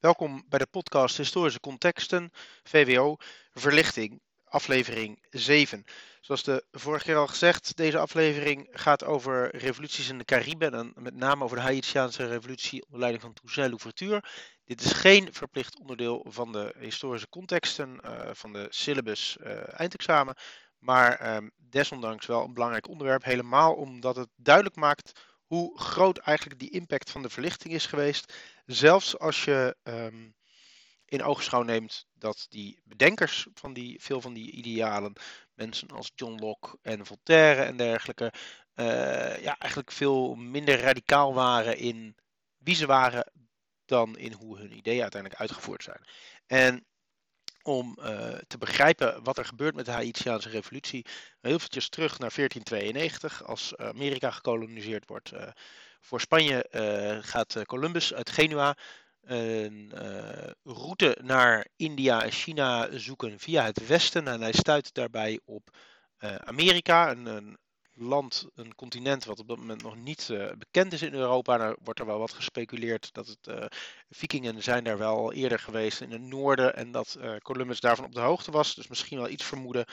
Welkom 0.00 0.44
bij 0.48 0.58
de 0.58 0.66
podcast 0.66 1.16
Historische 1.16 1.60
Contexten, 1.60 2.30
VWO, 2.62 3.16
Verlichting, 3.52 4.20
aflevering 4.44 5.26
7. 5.30 5.84
Zoals 6.20 6.42
de 6.42 6.64
vorige 6.72 7.04
keer 7.04 7.16
al 7.16 7.26
gezegd, 7.26 7.76
deze 7.76 7.98
aflevering 7.98 8.68
gaat 8.70 9.04
over 9.04 9.56
revoluties 9.56 10.08
in 10.08 10.18
de 10.18 10.24
Cariben 10.24 10.74
en 10.74 10.92
met 10.96 11.14
name 11.14 11.44
over 11.44 11.56
de 11.56 11.62
Haitiaanse 11.62 12.26
revolutie 12.26 12.84
onder 12.84 12.98
leiding 12.98 13.22
van 13.22 13.32
Toussaint 13.32 13.70
Louverture. 13.70 14.22
Dit 14.64 14.80
is 14.80 14.92
geen 14.92 15.28
verplicht 15.32 15.78
onderdeel 15.78 16.26
van 16.28 16.52
de 16.52 16.74
historische 16.78 17.28
contexten 17.28 18.00
uh, 18.04 18.30
van 18.32 18.52
de 18.52 18.66
syllabus 18.70 19.36
uh, 19.40 19.80
eindexamen, 19.80 20.36
maar 20.78 21.36
um, 21.36 21.50
desondanks 21.56 22.26
wel 22.26 22.44
een 22.44 22.54
belangrijk 22.54 22.88
onderwerp, 22.88 23.24
helemaal 23.24 23.74
omdat 23.74 24.16
het 24.16 24.28
duidelijk 24.36 24.76
maakt 24.76 25.12
hoe 25.50 25.78
groot 25.78 26.18
eigenlijk 26.18 26.60
die 26.60 26.70
impact 26.70 27.10
van 27.10 27.22
de 27.22 27.28
verlichting 27.28 27.74
is 27.74 27.86
geweest. 27.86 28.34
Zelfs 28.66 29.18
als 29.18 29.44
je 29.44 29.76
um, 29.82 30.34
in 31.04 31.22
oogschouw 31.22 31.62
neemt 31.62 32.06
dat 32.12 32.46
die 32.48 32.80
bedenkers 32.84 33.46
van 33.54 33.72
die, 33.72 34.00
veel 34.00 34.20
van 34.20 34.32
die 34.32 34.50
idealen, 34.50 35.12
mensen 35.54 35.88
als 35.88 36.12
John 36.14 36.38
Locke 36.38 36.78
en 36.82 37.06
Voltaire 37.06 37.62
en 37.62 37.76
dergelijke, 37.76 38.32
uh, 38.74 39.42
ja, 39.42 39.58
eigenlijk 39.58 39.92
veel 39.92 40.34
minder 40.34 40.80
radicaal 40.80 41.34
waren 41.34 41.76
in 41.76 42.16
wie 42.58 42.74
ze 42.74 42.86
waren 42.86 43.32
dan 43.84 44.18
in 44.18 44.32
hoe 44.32 44.58
hun 44.58 44.76
ideeën 44.76 45.02
uiteindelijk 45.02 45.40
uitgevoerd 45.40 45.82
zijn. 45.82 46.04
En 46.46 46.86
om 47.70 47.96
uh, 47.98 48.06
te 48.46 48.58
begrijpen 48.58 49.22
wat 49.22 49.38
er 49.38 49.44
gebeurt 49.44 49.74
met 49.74 49.84
de 49.84 49.90
Haitiaanse 49.90 50.48
revolutie. 50.48 51.06
Heel 51.40 51.54
eventjes 51.54 51.88
terug 51.88 52.18
naar 52.18 52.32
1492, 52.34 53.44
als 53.44 53.76
Amerika 53.76 54.30
gekoloniseerd 54.30 55.06
wordt. 55.06 55.32
Uh, 55.32 55.42
voor 56.00 56.20
Spanje 56.20 56.66
uh, 56.70 57.18
gaat 57.20 57.62
Columbus 57.66 58.14
uit 58.14 58.30
Genua 58.30 58.76
een 59.20 59.92
route 60.62 61.18
naar 61.22 61.66
India 61.76 62.22
en 62.22 62.32
China 62.32 62.98
zoeken 62.98 63.38
via 63.38 63.64
het 63.64 63.86
westen. 63.86 64.28
En 64.28 64.40
hij 64.40 64.52
stuit 64.52 64.94
daarbij 64.94 65.40
op 65.44 65.76
Amerika, 66.44 67.10
een, 67.10 67.26
een 67.26 67.58
land, 67.94 68.46
een 68.54 68.74
continent 68.74 69.24
wat 69.24 69.38
op 69.38 69.48
dat 69.48 69.56
moment 69.56 69.82
nog 69.82 69.96
niet 69.96 70.28
uh, 70.28 70.50
bekend 70.58 70.92
is 70.92 71.02
in 71.02 71.14
Europa. 71.14 71.56
Daar 71.56 71.76
wordt 71.82 72.00
er 72.00 72.06
wel 72.06 72.18
wat 72.18 72.32
gespeculeerd 72.32 73.12
dat 73.12 73.26
het 73.26 73.46
uh, 73.48 73.64
vikingen 74.10 74.62
zijn 74.62 74.84
daar 74.84 74.98
wel 74.98 75.32
eerder 75.32 75.58
geweest 75.58 76.00
in 76.00 76.10
het 76.10 76.20
noorden 76.20 76.76
en 76.76 76.90
dat 76.90 77.16
uh, 77.18 77.36
Columbus 77.36 77.80
daarvan 77.80 78.04
op 78.04 78.14
de 78.14 78.20
hoogte 78.20 78.50
was. 78.50 78.74
Dus 78.74 78.88
misschien 78.88 79.18
wel 79.18 79.28
iets 79.28 79.44
vermoeden. 79.44 79.84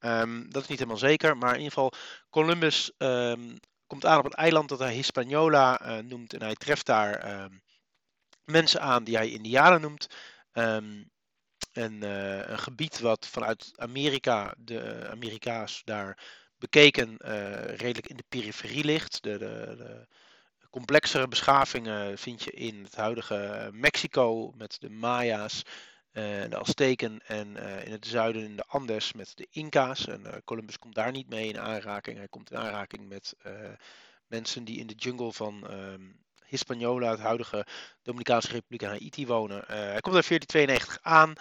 Um, 0.00 0.50
dat 0.50 0.62
is 0.62 0.68
niet 0.68 0.78
helemaal 0.78 1.00
zeker, 1.00 1.36
maar 1.36 1.54
in 1.54 1.60
ieder 1.60 1.72
geval 1.72 1.92
Columbus 2.30 2.92
um, 2.98 3.58
komt 3.86 4.06
aan 4.06 4.18
op 4.18 4.24
een 4.24 4.30
eiland 4.30 4.68
dat 4.68 4.78
hij 4.78 4.94
Hispaniola 4.94 6.00
noemt 6.00 6.32
en 6.32 6.42
hij 6.42 6.54
treft 6.54 6.86
daar 6.86 7.42
um, 7.42 7.62
mensen 8.44 8.80
aan 8.80 9.04
die 9.04 9.16
hij 9.16 9.30
Indianen 9.30 9.80
noemt. 9.80 10.06
en 11.72 12.02
een 12.52 12.58
gebied 12.58 13.00
wat 13.00 13.26
vanuit 13.26 13.72
Amerika, 13.74 14.54
de 14.58 15.08
Amerika's 15.10 15.82
daar 15.84 16.18
bekeken 16.62 17.16
uh, 17.24 17.64
redelijk 17.64 18.06
in 18.06 18.16
de 18.16 18.24
periferie 18.28 18.84
ligt. 18.84 19.22
De, 19.22 19.38
de, 19.38 19.74
de, 19.76 20.06
complexere 20.70 21.28
beschavingen 21.28 22.18
vind 22.18 22.42
je 22.42 22.50
in 22.50 22.82
het 22.82 22.94
huidige 22.94 23.70
Mexico 23.72 24.52
met 24.56 24.76
de 24.80 24.90
Maya's, 24.90 25.62
uh, 26.12 26.22
de 26.48 26.58
Azteken 26.58 27.20
en 27.26 27.56
in 27.84 27.92
het 27.92 28.06
zuiden 28.06 28.42
in 28.42 28.56
de 28.56 28.64
Andes 28.66 29.12
met 29.12 29.32
de 29.34 29.46
Inca's. 29.50 30.06
En 30.06 30.42
Columbus 30.44 30.78
komt 30.78 30.94
daar 30.94 31.12
niet 31.12 31.28
mee 31.28 31.48
in 31.48 31.60
aanraking. 31.60 32.16
Hij 32.16 32.28
komt 32.28 32.50
in 32.50 32.56
aanraking 32.56 33.08
met 33.08 33.34
mensen 34.26 34.64
die 34.64 34.78
in 34.78 34.86
de 34.86 34.94
jungle 34.94 35.32
van 35.32 35.70
um, 35.70 36.20
Hispaniola, 36.44 37.10
het 37.10 37.20
huidige 37.20 37.66
Dominicaanse 38.02 38.52
Republiek 38.52 38.82
en 38.82 38.88
Haiti 38.88 39.26
wonen. 39.26 39.64
hij 39.66 40.00
komt 40.00 40.16
in 40.16 40.22
1492 40.28 40.98
aan. 41.02 41.34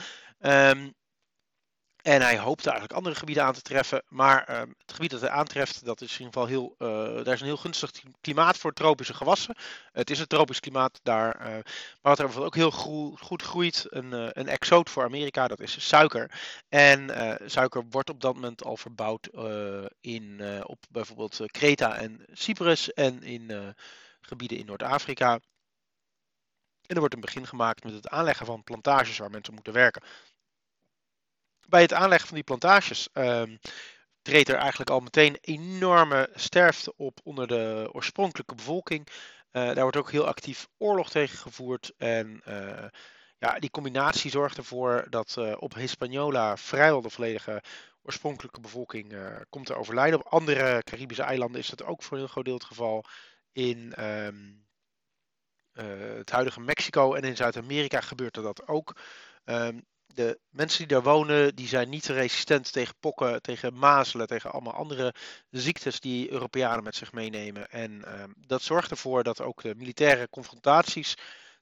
En 2.02 2.22
hij 2.22 2.38
hoopte 2.38 2.70
eigenlijk 2.70 2.98
andere 2.98 3.16
gebieden 3.16 3.44
aan 3.44 3.54
te 3.54 3.62
treffen. 3.62 4.04
Maar 4.08 4.50
uh, 4.50 4.60
het 4.60 4.94
gebied 4.94 5.12
dat 5.12 5.22
hij 5.22 5.30
aantreft, 5.30 5.86
dat 5.86 6.02
is 6.02 6.20
in 6.20 6.26
ieder 6.26 6.34
geval 6.34 6.48
heel, 6.48 6.76
uh, 6.78 7.24
daar 7.24 7.34
is 7.34 7.40
een 7.40 7.46
heel 7.46 7.58
gunstig 7.58 7.92
klimaat 8.22 8.58
voor 8.58 8.74
tropische 8.74 9.14
gewassen. 9.14 9.56
Het 9.92 10.10
is 10.10 10.20
een 10.20 10.28
tropisch 10.28 10.60
klimaat 10.60 11.00
daar. 11.04 11.40
Uh, 11.40 11.46
maar 11.46 11.64
wat 12.02 12.20
er 12.20 12.26
bijvoorbeeld 12.26 12.56
ook 12.56 12.56
heel 12.56 13.16
goed 13.18 13.42
groeit, 13.42 13.86
een, 13.90 14.14
uh, 14.14 14.28
een 14.32 14.48
exoot 14.48 14.90
voor 14.90 15.04
Amerika, 15.04 15.48
dat 15.48 15.60
is 15.60 15.88
suiker. 15.88 16.32
En 16.70 17.10
suiker 17.46 17.84
wordt 17.90 18.10
op 18.10 18.22
dat 18.22 18.34
moment 18.34 18.64
al 18.64 18.78
verbouwd 18.78 19.30
in, 20.00 20.42
op 20.64 20.84
bijvoorbeeld 20.90 21.40
Kreta 21.46 21.96
en 21.98 22.26
Cyprus 22.32 22.94
en 22.94 23.24
in 23.24 23.76
gebieden 24.22 24.58
in 24.58 24.66
Noord-Afrika. 24.66 25.34
En 26.82 26.98
er 26.98 27.00
wordt 27.00 27.14
een 27.14 27.22
begin 27.22 27.48
gemaakt 27.48 27.84
met 27.84 27.94
het 27.94 28.08
aanleggen 28.08 28.46
van 28.46 28.64
plantages 28.64 29.18
waar 29.18 29.30
mensen 29.30 29.54
moeten 29.54 29.74
werken 29.74 30.02
bij 31.72 31.82
het 31.82 31.94
aanleggen 31.94 32.28
van 32.28 32.36
die 32.36 32.46
plantages 32.46 33.10
um, 33.14 33.60
treedt 34.22 34.50
er 34.50 34.56
eigenlijk 34.56 34.90
al 34.90 35.00
meteen 35.00 35.38
enorme 35.42 36.30
sterfte 36.34 36.94
op 36.98 37.20
onder 37.24 37.48
de 37.48 37.90
oorspronkelijke 37.92 38.56
bevolking. 38.56 39.08
Uh, 39.08 39.14
daar 39.52 39.82
wordt 39.82 39.98
ook 39.98 40.12
heel 40.12 40.28
actief 40.28 40.68
oorlog 40.78 41.10
tegen 41.10 41.38
gevoerd. 41.38 41.94
En 41.98 42.42
uh, 42.48 42.86
ja, 43.38 43.60
die 43.60 43.70
combinatie 43.70 44.32
zorgt 44.32 44.58
ervoor 44.58 45.06
dat 45.10 45.36
uh, 45.40 45.54
op 45.60 45.74
Hispaniola 45.74 46.58
vrijwel 46.58 47.02
de 47.02 47.10
volledige 47.10 47.64
oorspronkelijke 48.04 48.60
bevolking 48.60 49.16
komt 49.50 49.66
te 49.66 49.76
overlijden. 49.76 50.20
Op 50.20 50.32
andere 50.32 50.84
Caribische 50.84 51.24
eilanden 51.24 51.62
is 51.62 51.70
dat 51.70 51.84
ook 51.84 52.04
voor 52.04 52.14
een 52.14 52.24
heel 52.24 52.32
groot 52.32 52.46
deel 52.46 52.54
het 52.54 52.64
geval. 52.64 53.06
In 53.52 53.94
um, 54.06 54.68
het 55.74 56.32
huidige 56.32 56.60
Mexico 56.60 57.14
en 57.14 57.24
in 57.24 57.36
Zuid-Amerika 57.36 58.02
gebeurt 58.02 58.38
er 58.38 58.44
dat 58.44 58.68
ook. 58.68 58.96
Um, 59.46 59.86
de 60.16 60.40
mensen 60.50 60.78
die 60.78 60.88
daar 60.88 61.04
wonen, 61.04 61.56
die 61.56 61.68
zijn 61.68 61.90
niet 61.90 62.06
resistent 62.06 62.72
tegen 62.72 62.96
pokken, 63.00 63.42
tegen 63.42 63.74
mazelen, 63.74 64.28
tegen 64.28 64.52
allemaal 64.52 64.74
andere 64.74 65.14
ziektes 65.50 66.00
die 66.00 66.32
Europeanen 66.32 66.84
met 66.84 66.96
zich 66.96 67.12
meenemen. 67.12 67.70
En 67.70 67.92
uh, 67.92 68.24
dat 68.38 68.62
zorgt 68.62 68.92
ervoor 68.92 69.24
dat 69.24 69.42
ook 69.42 69.62
de 69.62 69.76
militaire 69.76 70.30
confrontaties 70.30 71.16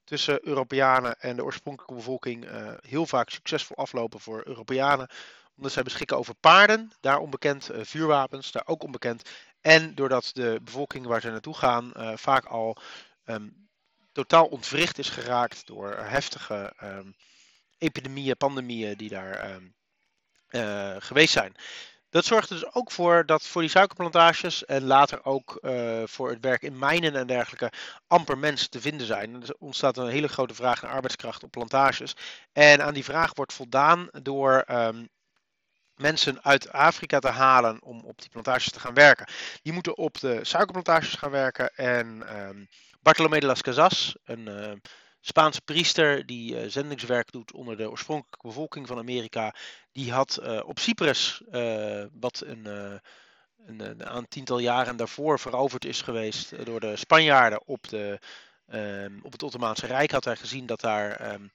tussen 0.04 0.46
Europeanen 0.46 1.20
en 1.20 1.36
de 1.36 1.44
oorspronkelijke 1.44 1.94
bevolking 1.94 2.44
uh, 2.44 2.72
heel 2.80 3.06
vaak 3.06 3.30
succesvol 3.30 3.76
aflopen 3.76 4.20
voor 4.20 4.42
Europeanen. 4.46 5.08
Omdat 5.56 5.72
zij 5.72 5.82
beschikken 5.82 6.16
over 6.16 6.34
paarden, 6.34 6.92
daar 7.00 7.18
onbekend, 7.18 7.70
uh, 7.70 7.80
vuurwapens, 7.82 8.52
daar 8.52 8.66
ook 8.66 8.82
onbekend. 8.82 9.30
En 9.60 9.94
doordat 9.94 10.30
de 10.32 10.60
bevolking 10.62 11.06
waar 11.06 11.20
ze 11.20 11.30
naartoe 11.30 11.54
gaan 11.54 11.92
uh, 11.96 12.12
vaak 12.16 12.44
al 12.44 12.76
um, 13.24 13.68
totaal 14.12 14.46
ontwricht 14.46 14.98
is 14.98 15.08
geraakt 15.08 15.66
door 15.66 15.96
heftige 15.96 16.72
um, 16.82 17.14
epidemieën, 17.80 18.36
pandemieën 18.36 18.96
die 18.96 19.08
daar 19.08 19.60
uh, 20.50 20.96
geweest 20.98 21.32
zijn. 21.32 21.54
Dat 22.10 22.24
zorgt 22.24 22.50
er 22.50 22.60
dus 22.60 22.74
ook 22.74 22.90
voor 22.90 23.26
dat 23.26 23.46
voor 23.46 23.60
die 23.60 23.70
suikerplantages 23.70 24.64
en 24.64 24.84
later 24.84 25.24
ook 25.24 25.58
uh, 25.62 26.02
voor 26.04 26.30
het 26.30 26.40
werk 26.40 26.62
in 26.62 26.78
mijnen 26.78 27.16
en 27.16 27.26
dergelijke 27.26 27.72
amper 28.06 28.38
mensen 28.38 28.70
te 28.70 28.80
vinden 28.80 29.06
zijn. 29.06 29.42
Er 29.42 29.54
ontstaat 29.58 29.96
een 29.96 30.08
hele 30.08 30.28
grote 30.28 30.54
vraag 30.54 30.82
naar 30.82 30.90
arbeidskracht 30.90 31.42
op 31.42 31.50
plantages. 31.50 32.16
En 32.52 32.84
aan 32.84 32.94
die 32.94 33.04
vraag 33.04 33.34
wordt 33.34 33.52
voldaan 33.52 34.08
door 34.22 34.64
um, 34.70 35.08
mensen 35.94 36.42
uit 36.42 36.72
Afrika 36.72 37.18
te 37.18 37.28
halen 37.28 37.82
om 37.82 38.04
op 38.04 38.20
die 38.20 38.30
plantages 38.30 38.70
te 38.70 38.80
gaan 38.80 38.94
werken. 38.94 39.26
Die 39.62 39.72
moeten 39.72 39.96
op 39.96 40.20
de 40.20 40.38
suikerplantages 40.42 41.14
gaan 41.14 41.30
werken 41.30 41.74
en 41.74 42.36
um, 42.38 42.68
Bartolomé 43.00 43.38
de 43.38 43.46
las 43.46 43.62
Casas, 43.62 44.16
een 44.24 44.48
uh, 44.48 44.72
Spaanse 45.20 45.60
priester 45.60 46.26
die 46.26 46.54
uh, 46.54 46.68
zendingswerk 46.68 47.32
doet 47.32 47.52
onder 47.52 47.76
de 47.76 47.90
oorspronkelijke 47.90 48.46
bevolking 48.46 48.86
van 48.86 48.98
Amerika, 48.98 49.54
die 49.92 50.12
had 50.12 50.38
uh, 50.42 50.60
op 50.64 50.78
Cyprus, 50.78 51.42
uh, 51.52 52.04
wat 52.12 52.42
een, 52.46 52.66
een, 53.66 53.80
een, 53.80 54.16
een 54.16 54.28
tiental 54.28 54.58
jaren 54.58 54.96
daarvoor 54.96 55.38
veroverd 55.38 55.84
is 55.84 56.02
geweest 56.02 56.64
door 56.64 56.80
de 56.80 56.96
Spanjaarden 56.96 57.66
op, 57.66 57.88
de, 57.88 58.18
ehm, 58.66 59.18
op 59.22 59.32
het 59.32 59.42
Ottomaanse 59.42 59.86
Rijk, 59.86 60.10
had 60.10 60.24
hij 60.24 60.36
gezien 60.36 60.66
dat 60.66 60.80
daar 60.80 61.32
um, 61.32 61.50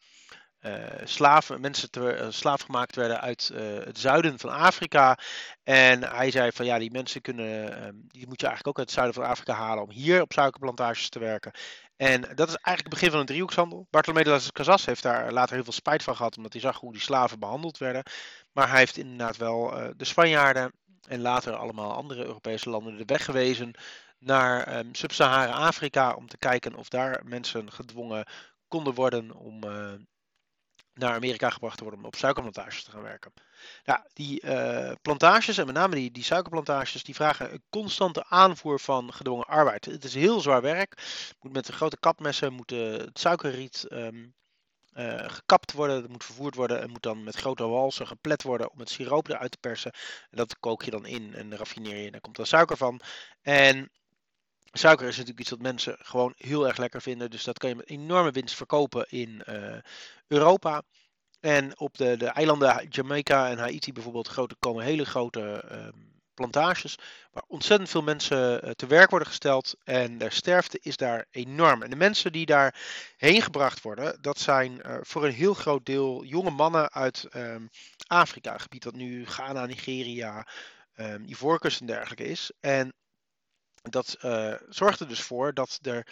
slaven, 1.03 1.61
mensen 1.61 1.91
te, 1.91 2.27
slaaf 2.29 2.61
gemaakt 2.61 2.95
werden 2.95 3.21
uit 3.21 3.51
het 3.83 3.99
zuiden 3.99 4.39
van 4.39 4.49
Afrika. 4.49 5.17
En 5.63 6.03
hij 6.03 6.31
zei 6.31 6.51
van 6.51 6.65
ja, 6.65 6.79
die 6.79 6.91
mensen 6.91 7.21
kunnen, 7.21 7.83
um, 7.87 8.05
die 8.07 8.27
moet 8.27 8.41
je 8.41 8.47
eigenlijk 8.47 8.67
ook 8.67 8.77
uit 8.77 8.85
het 8.85 8.91
zuiden 8.91 9.15
van 9.15 9.31
Afrika 9.31 9.53
halen 9.53 9.83
om 9.83 9.91
hier 9.91 10.21
op 10.21 10.33
suikerplantages 10.33 11.09
te 11.09 11.19
werken. 11.19 11.51
En 11.95 12.21
dat 12.21 12.47
is 12.47 12.55
eigenlijk 12.55 12.79
het 12.79 12.89
begin 12.89 13.09
van 13.09 13.19
een 13.19 13.25
driehoekshandel. 13.25 13.87
Bartolomé 13.89 14.29
las 14.29 14.51
Casas 14.51 14.85
heeft 14.85 15.03
daar 15.03 15.31
later 15.31 15.55
heel 15.55 15.63
veel 15.63 15.73
spijt 15.73 16.03
van 16.03 16.15
gehad, 16.15 16.37
omdat 16.37 16.53
hij 16.53 16.61
zag 16.61 16.79
hoe 16.79 16.91
die 16.91 17.01
slaven 17.01 17.39
behandeld 17.39 17.77
werden. 17.77 18.03
Maar 18.51 18.69
hij 18.69 18.79
heeft 18.79 18.97
inderdaad 18.97 19.37
wel 19.37 19.73
de 19.97 20.05
Spanjaarden 20.05 20.71
en 21.07 21.21
later 21.21 21.55
allemaal 21.55 21.93
andere 21.93 22.25
Europese 22.25 22.69
landen 22.69 22.97
de 22.97 23.05
weg 23.05 23.25
gewezen 23.25 23.73
naar 24.19 24.77
um, 24.77 24.95
Sub-Sahara 24.95 25.51
Afrika 25.51 26.13
om 26.13 26.27
te 26.27 26.37
kijken 26.37 26.75
of 26.75 26.89
daar 26.89 27.21
mensen 27.25 27.71
gedwongen 27.71 28.27
konden 28.67 28.93
worden 28.93 29.31
om 29.31 29.63
naar 30.95 31.13
Amerika 31.13 31.49
gebracht 31.49 31.77
te 31.77 31.83
worden 31.83 32.01
om 32.01 32.05
op 32.05 32.15
suikerplantages 32.15 32.83
te 32.83 32.91
gaan 32.91 33.01
werken. 33.01 33.33
Nou, 33.85 33.99
die 34.13 34.45
uh, 34.45 34.91
plantages, 35.01 35.57
en 35.57 35.65
met 35.65 35.75
name 35.75 35.95
die, 35.95 36.11
die 36.11 36.23
suikerplantages, 36.23 37.03
die 37.03 37.15
vragen 37.15 37.53
een 37.53 37.63
constante 37.69 38.25
aanvoer 38.27 38.79
van 38.79 39.13
gedwongen 39.13 39.45
arbeid. 39.45 39.85
Het 39.85 40.03
is 40.03 40.13
heel 40.13 40.39
zwaar 40.39 40.61
werk. 40.61 41.03
Moet 41.41 41.53
met 41.53 41.67
grote 41.67 41.97
kapmessen 41.99 42.53
moet 42.53 42.69
het 42.69 43.19
suikerriet 43.19 43.85
um, 43.91 44.33
gekapt 45.27 45.71
worden, 45.71 46.01
dat 46.01 46.11
moet 46.11 46.23
vervoerd 46.23 46.55
worden 46.55 46.81
en 46.81 46.89
moet 46.89 47.03
dan 47.03 47.23
met 47.23 47.35
grote 47.35 47.67
walsen 47.67 48.07
geplet 48.07 48.43
worden 48.43 48.71
om 48.71 48.79
het 48.79 48.89
siroop 48.89 49.27
eruit 49.27 49.51
te 49.51 49.57
persen. 49.57 49.91
En 50.29 50.37
dat 50.37 50.59
kook 50.59 50.83
je 50.83 50.91
dan 50.91 51.05
in 51.05 51.33
en 51.33 51.57
raffineer 51.57 51.97
je 51.97 52.05
en 52.05 52.11
daar 52.11 52.21
komt 52.21 52.35
dan 52.35 52.45
suiker 52.45 52.77
van. 52.77 52.99
En 53.41 53.91
suiker 54.71 55.07
is 55.07 55.11
natuurlijk 55.11 55.39
iets 55.39 55.49
wat 55.49 55.61
mensen 55.61 55.97
gewoon 55.99 56.33
heel 56.37 56.67
erg 56.67 56.77
lekker 56.77 57.01
vinden, 57.01 57.29
dus 57.29 57.43
dat 57.43 57.57
kan 57.57 57.69
je 57.69 57.75
met 57.75 57.89
enorme 57.89 58.31
winst 58.31 58.55
verkopen 58.55 59.05
in 59.09 59.41
Europa. 60.27 60.81
En 61.39 61.79
op 61.79 61.97
de, 61.97 62.17
de 62.17 62.27
eilanden 62.27 62.87
Jamaica 62.89 63.49
en 63.49 63.57
Haiti 63.57 63.93
bijvoorbeeld 63.93 64.57
komen 64.59 64.83
hele 64.83 65.05
grote 65.05 65.63
um, 65.71 66.15
plantages 66.35 66.97
waar 67.31 67.43
ontzettend 67.47 67.89
veel 67.89 68.01
mensen 68.01 68.65
uh, 68.65 68.71
te 68.71 68.87
werk 68.87 69.09
worden 69.09 69.27
gesteld 69.27 69.75
en 69.83 70.17
de 70.17 70.29
sterfte 70.29 70.79
is 70.81 70.97
daar 70.97 71.25
enorm. 71.31 71.83
En 71.83 71.89
de 71.89 71.95
mensen 71.95 72.31
die 72.31 72.45
daar 72.45 72.75
heen 73.17 73.41
gebracht 73.41 73.81
worden, 73.81 74.21
dat 74.21 74.39
zijn 74.39 74.81
uh, 74.85 74.97
voor 75.01 75.25
een 75.25 75.33
heel 75.33 75.53
groot 75.53 75.85
deel 75.85 76.23
jonge 76.23 76.49
mannen 76.49 76.91
uit 76.91 77.27
um, 77.35 77.69
Afrika, 78.07 78.57
gebied 78.57 78.83
dat 78.83 78.95
nu 78.95 79.25
Ghana, 79.25 79.65
Nigeria, 79.65 80.47
um, 80.95 81.23
Ivoorkust 81.27 81.79
en 81.79 81.85
dergelijke 81.85 82.23
is. 82.23 82.51
En 82.59 82.93
dat 83.81 84.17
uh, 84.25 84.53
zorgt 84.69 84.99
er 84.99 85.07
dus 85.07 85.21
voor 85.21 85.53
dat 85.53 85.79
er 85.81 86.07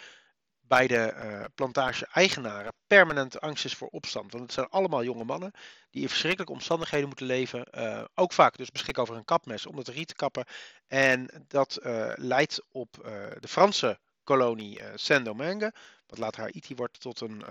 bij 0.66 0.86
de 0.86 1.14
uh, 1.16 1.44
plantage-eigenaren 1.54 2.72
permanent 2.86 3.40
angst 3.40 3.64
is 3.64 3.74
voor 3.74 3.88
opstand. 3.88 4.32
Want 4.32 4.44
het 4.44 4.52
zijn 4.52 4.68
allemaal 4.68 5.04
jonge 5.04 5.24
mannen 5.24 5.52
die 5.90 6.02
in 6.02 6.08
verschrikkelijke 6.08 6.52
omstandigheden 6.52 7.06
moeten 7.06 7.26
leven. 7.26 7.66
Uh, 7.78 8.04
ook 8.14 8.32
vaak 8.32 8.56
dus 8.56 8.70
beschikken 8.70 9.02
over 9.02 9.16
een 9.16 9.24
kapmes 9.24 9.66
om 9.66 9.76
het 9.76 9.88
riet 9.88 10.08
te 10.08 10.14
kappen. 10.14 10.44
En 10.86 11.44
dat 11.48 11.78
uh, 11.82 12.12
leidt 12.14 12.62
op 12.70 12.92
de 13.40 13.48
Franse 13.48 13.98
kolonie 14.22 14.80
Saint-Domingue, 14.94 15.72
wat 16.06 16.18
later 16.18 16.40
Haiti 16.40 16.74
wordt, 16.74 17.00
tot 17.00 17.20
een 17.20 17.44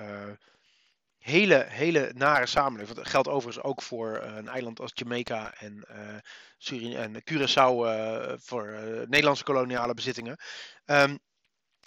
hele, 1.17 1.65
hele 1.67 2.11
nare 2.15 2.45
samenleving. 2.45 2.97
Dat 2.97 3.07
geldt 3.07 3.27
overigens 3.27 3.65
ook 3.65 3.81
voor 3.81 4.21
een 4.21 4.47
eiland 4.47 4.79
als 4.79 4.91
Jamaica 4.93 5.53
en, 5.53 5.85
Suriname 6.57 7.21
en 7.23 7.23
Curaçao 7.31 7.73
voor 8.41 8.65
Nederlandse 9.07 9.43
koloniale 9.43 9.93
bezittingen. 9.93 10.37
Um, 10.85 11.19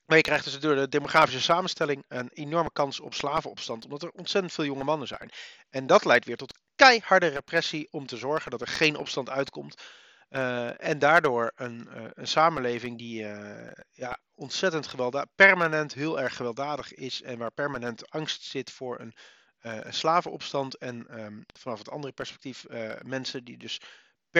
maar 0.07 0.17
je 0.17 0.23
krijgt 0.23 0.45
dus 0.45 0.61
door 0.61 0.75
de 0.75 0.89
demografische 0.89 1.41
samenstelling 1.41 2.05
een 2.09 2.31
enorme 2.33 2.73
kans 2.73 3.01
op 3.01 3.15
slavenopstand, 3.15 3.85
omdat 3.85 4.03
er 4.03 4.11
ontzettend 4.11 4.53
veel 4.55 4.65
jonge 4.65 4.85
mannen 4.85 5.09
zijn. 5.09 5.31
En 5.71 5.87
dat 5.87 6.05
leidt 6.05 6.25
weer 6.25 6.37
tot 6.37 6.59
keiharde 6.75 7.27
repressie 7.27 7.89
om 7.91 8.07
te 8.07 8.17
zorgen 8.17 8.51
dat 8.51 8.61
er 8.61 8.67
geen 8.67 8.97
opstand 8.97 9.31
uitkomt. 9.31 9.83
Uh, 10.31 10.89
en 10.89 10.99
daardoor 10.99 11.53
een, 11.55 11.89
uh, 11.95 12.05
een 12.13 12.29
samenleving 12.29 12.99
die 12.99 13.23
uh, 13.23 13.71
ja, 13.93 14.19
ontzettend 14.35 14.87
gewelddadig, 14.87 15.29
permanent 15.35 15.95
heel 15.95 16.21
erg 16.21 16.37
gewelddadig 16.37 16.95
is 16.95 17.23
en 17.23 17.39
waar 17.39 17.51
permanent 17.51 18.11
angst 18.11 18.43
zit 18.43 18.73
voor 18.73 19.01
een, 19.01 19.15
een 19.61 19.95
slavenopstand. 19.95 20.77
En 20.77 21.21
um, 21.21 21.45
vanaf 21.59 21.79
het 21.79 21.91
andere 21.91 22.13
perspectief 22.13 22.65
mensen 23.03 23.45
die 23.45 23.57
dus 23.57 23.81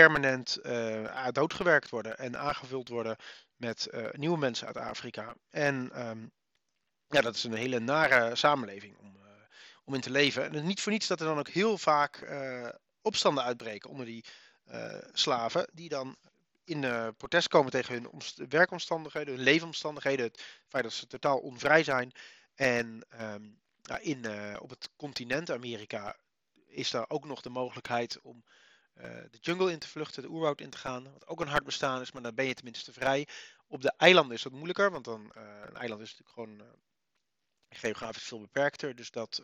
permanent 0.01 0.59
doodgewerkt 1.33 1.91
worden 1.91 2.19
en 2.19 2.39
aangevuld 2.39 2.89
worden 2.89 3.17
met 3.57 3.89
uh, 3.91 4.07
nieuwe 4.13 4.39
mensen 4.39 4.67
uit 4.67 4.77
Afrika. 4.77 5.35
En 5.51 6.07
um, 6.09 6.33
ja, 7.09 7.21
dat 7.21 7.35
is 7.35 7.45
een 7.45 7.55
hele 7.55 7.79
nare 7.79 8.37
samenleving 8.37 8.97
om, 8.99 9.17
uh, 9.17 9.23
om 9.85 9.95
in 9.95 10.01
te 10.01 10.11
leven. 10.11 10.45
En 10.45 10.53
het 10.53 10.65
niet 10.65 10.81
voor 10.81 10.93
niets 10.93 11.07
dat 11.07 11.21
er 11.21 11.27
dan 11.27 11.39
ook 11.39 11.49
heel 11.49 11.79
vaak 11.79 12.21
uh, 12.21 12.69
opstanden 13.03 13.45
uitbreken 13.45 13.91
onder 13.91 14.07
die 14.07 14.25
slaven, 15.13 15.69
die 15.73 15.89
dan 15.89 16.17
in 16.65 17.15
protest 17.17 17.49
komen 17.49 17.71
tegen 17.71 17.95
hun 17.95 18.23
werkomstandigheden, 18.49 19.35
hun 19.35 19.43
leefomstandigheden, 19.43 20.25
het 20.25 20.43
feit 20.69 20.85
dat 20.85 20.93
ze 20.93 21.07
totaal 21.07 21.39
onvrij 21.39 21.85
zijn. 21.85 22.13
En 22.55 23.07
nou, 23.83 24.01
in, 24.01 24.27
op 24.59 24.71
het 24.71 24.91
continent 24.97 25.51
Amerika 25.51 26.17
is 26.67 26.91
daar 26.91 27.05
ook 27.09 27.25
nog 27.25 27.41
de 27.41 27.49
mogelijkheid 27.49 28.21
om 28.23 28.45
uh, 28.47 28.66
de 29.31 29.39
jungle 29.41 29.73
in 29.73 29.79
te 29.79 29.89
vluchten, 29.89 30.23
de 30.23 30.29
oerwoud 30.29 30.61
in 30.61 30.71
te 30.71 30.79
gaan. 30.79 31.13
Wat 31.13 31.27
ook 31.27 31.41
een 31.41 31.49
hard 31.49 31.65
bestaan 31.65 32.01
is, 32.01 32.13
maar 32.13 32.23
dan 32.23 32.35
ben 32.35 32.47
je 32.47 32.55
tenminste 32.55 32.93
vrij. 32.93 33.29
Op 33.67 33.83
de 33.83 33.93
eilanden 33.97 34.37
is 34.37 34.43
dat 34.43 34.53
moeilijker, 34.53 34.91
want 34.91 35.05
dan, 35.05 35.33
uh, 35.37 35.43
een 35.63 35.77
eiland 35.77 36.01
is 36.01 36.17
natuurlijk 36.17 36.29
gewoon 36.29 36.61
uh, 36.61 36.73
geografisch 37.69 38.23
veel 38.23 38.41
beperkter. 38.41 38.95
Dus 38.95 39.11
dat 39.11 39.43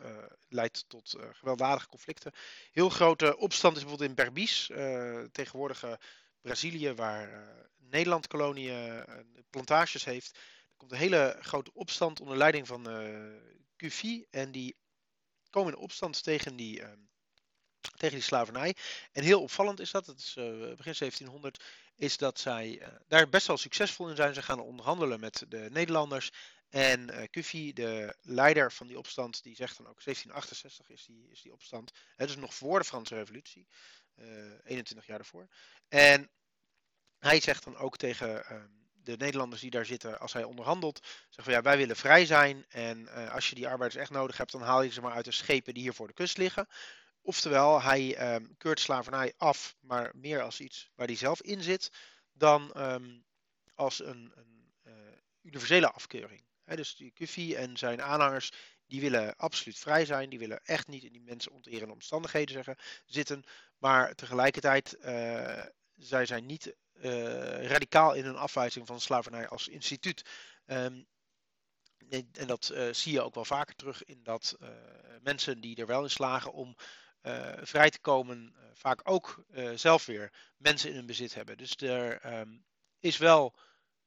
leidt 0.48 0.84
tot 0.88 1.16
gewelddadige 1.32 1.88
conflicten. 1.88 2.32
Heel 2.72 2.88
grote 2.88 3.36
opstand 3.36 3.76
is 3.76 3.82
bijvoorbeeld 3.82 4.10
in 4.10 4.16
Berbice, 4.16 5.28
tegenwoordige 5.32 5.98
Brazilië, 6.40 6.92
waar 6.92 7.44
Nederland 7.76 8.26
koloniën, 8.26 9.04
plantages 9.50 10.04
heeft. 10.04 10.36
Er 10.36 10.76
komt 10.76 10.92
een 10.92 10.98
hele 10.98 11.36
grote 11.40 11.72
opstand 11.74 12.20
onder 12.20 12.36
leiding 12.36 12.66
van 12.66 12.88
Cufi. 13.76 14.26
En 14.30 14.52
die 14.52 14.76
komen 15.50 15.72
in 15.72 15.78
opstand 15.78 16.22
tegen 16.22 16.56
die 16.56 16.82
ehm, 16.82 16.98
tegen 17.90 18.16
die 18.16 18.24
slavernij. 18.24 18.76
En 19.12 19.22
heel 19.22 19.42
opvallend 19.42 19.80
is 19.80 19.90
dat, 19.90 20.06
het 20.06 20.18
is 20.18 20.34
uh, 20.38 20.44
begin 20.44 20.94
1700, 20.98 21.64
is 21.96 22.16
dat 22.16 22.40
zij 22.40 22.78
uh, 22.80 22.86
daar 23.08 23.28
best 23.28 23.46
wel 23.46 23.56
succesvol 23.56 24.08
in 24.08 24.16
zijn. 24.16 24.34
Ze 24.34 24.42
gaan 24.42 24.60
onderhandelen 24.60 25.20
met 25.20 25.44
de 25.48 25.68
Nederlanders. 25.70 26.30
En 26.68 27.10
uh, 27.10 27.22
Kufi, 27.30 27.72
de 27.72 28.16
leider 28.20 28.72
van 28.72 28.86
die 28.86 28.98
opstand, 28.98 29.42
die 29.42 29.54
zegt 29.54 29.76
dan 29.76 29.86
ook 29.86 30.04
1768 30.04 30.90
is 30.90 31.04
die, 31.04 31.28
is 31.30 31.42
die 31.42 31.52
opstand. 31.52 31.92
Het 32.16 32.28
is 32.28 32.36
nog 32.36 32.54
voor 32.54 32.78
de 32.78 32.84
Franse 32.84 33.14
Revolutie, 33.14 33.68
21 34.64 35.06
jaar 35.06 35.18
daarvoor. 35.18 35.48
En 35.88 36.30
hij 37.18 37.40
zegt 37.40 37.64
dan 37.64 37.76
ook 37.76 37.96
tegen 37.96 38.44
ehm, 38.44 38.68
de 38.92 39.16
Nederlanders 39.16 39.60
die 39.60 39.70
daar 39.70 39.86
zitten, 39.86 40.18
als 40.18 40.32
hij 40.32 40.44
onderhandelt, 40.44 41.00
zegt 41.28 41.44
van 41.44 41.52
ja, 41.52 41.62
wij 41.62 41.76
willen 41.76 41.96
vrij 41.96 42.26
zijn. 42.26 42.64
En 42.68 43.08
als 43.30 43.48
je 43.48 43.54
die 43.54 43.68
arbeiders 43.68 44.00
echt 44.02 44.10
nodig 44.10 44.36
hebt, 44.36 44.52
dan 44.52 44.62
haal 44.62 44.82
je 44.82 44.90
ze 44.90 45.00
maar 45.00 45.12
uit 45.12 45.24
de 45.24 45.32
schepen 45.32 45.74
die 45.74 45.82
hier 45.82 45.94
voor 45.94 46.06
de 46.06 46.12
kust 46.12 46.36
liggen. 46.36 46.68
Oftewel, 47.24 47.82
hij 47.82 48.34
um, 48.34 48.56
keurt 48.56 48.80
slavernij 48.80 49.32
af, 49.36 49.76
maar 49.80 50.10
meer 50.14 50.42
als 50.42 50.60
iets 50.60 50.90
waar 50.94 51.06
hij 51.06 51.16
zelf 51.16 51.42
in 51.42 51.62
zit, 51.62 51.90
dan 52.32 52.72
um, 52.76 53.24
als 53.74 54.04
een, 54.04 54.32
een 54.34 54.72
uh, 54.86 54.92
universele 55.42 55.90
afkeuring. 55.90 56.44
Dus 56.64 56.96
die 56.96 57.10
Kufi 57.10 57.54
en 57.54 57.76
zijn 57.76 58.02
aanhangers, 58.02 58.52
die 58.86 59.00
willen 59.00 59.36
absoluut 59.36 59.78
vrij 59.78 60.04
zijn, 60.04 60.30
die 60.30 60.38
willen 60.38 60.64
echt 60.64 60.86
niet 60.86 61.02
in 61.02 61.12
die 61.12 61.22
mensen 61.22 61.52
onterende 61.52 61.92
omstandigheden 61.92 62.54
zeggen, 62.54 62.76
zitten, 63.06 63.44
maar 63.78 64.14
tegelijkertijd, 64.14 64.96
uh, 65.00 65.64
zij 65.96 66.26
zijn 66.26 66.46
niet 66.46 66.74
uh, 66.92 67.66
radicaal 67.66 68.14
in 68.14 68.24
hun 68.24 68.36
afwijzing 68.36 68.86
van 68.86 69.00
slavernij 69.00 69.48
als 69.48 69.68
instituut. 69.68 70.22
Um, 70.66 71.06
en 72.32 72.46
dat 72.46 72.74
zie 72.90 73.12
je 73.12 73.22
ook 73.22 73.34
wel 73.34 73.44
vaker 73.44 73.74
terug 73.74 74.04
in 74.04 74.22
dat 74.22 74.56
mensen 75.20 75.60
die 75.60 75.76
er 75.76 75.86
wel 75.86 76.02
in 76.02 76.10
slagen 76.10 76.52
om 76.52 76.76
vrij 77.62 77.90
te 77.90 78.00
komen, 78.00 78.54
uh, 78.56 78.62
vaak 78.72 79.00
ook 79.04 79.44
uh, 79.50 79.70
zelf 79.74 80.06
weer 80.06 80.32
mensen 80.56 80.88
in 80.90 80.96
hun 80.96 81.06
bezit 81.06 81.34
hebben. 81.34 81.58
Dus 81.58 81.76
er 81.76 82.38
um, 82.38 82.64
is 83.00 83.16
wel 83.16 83.54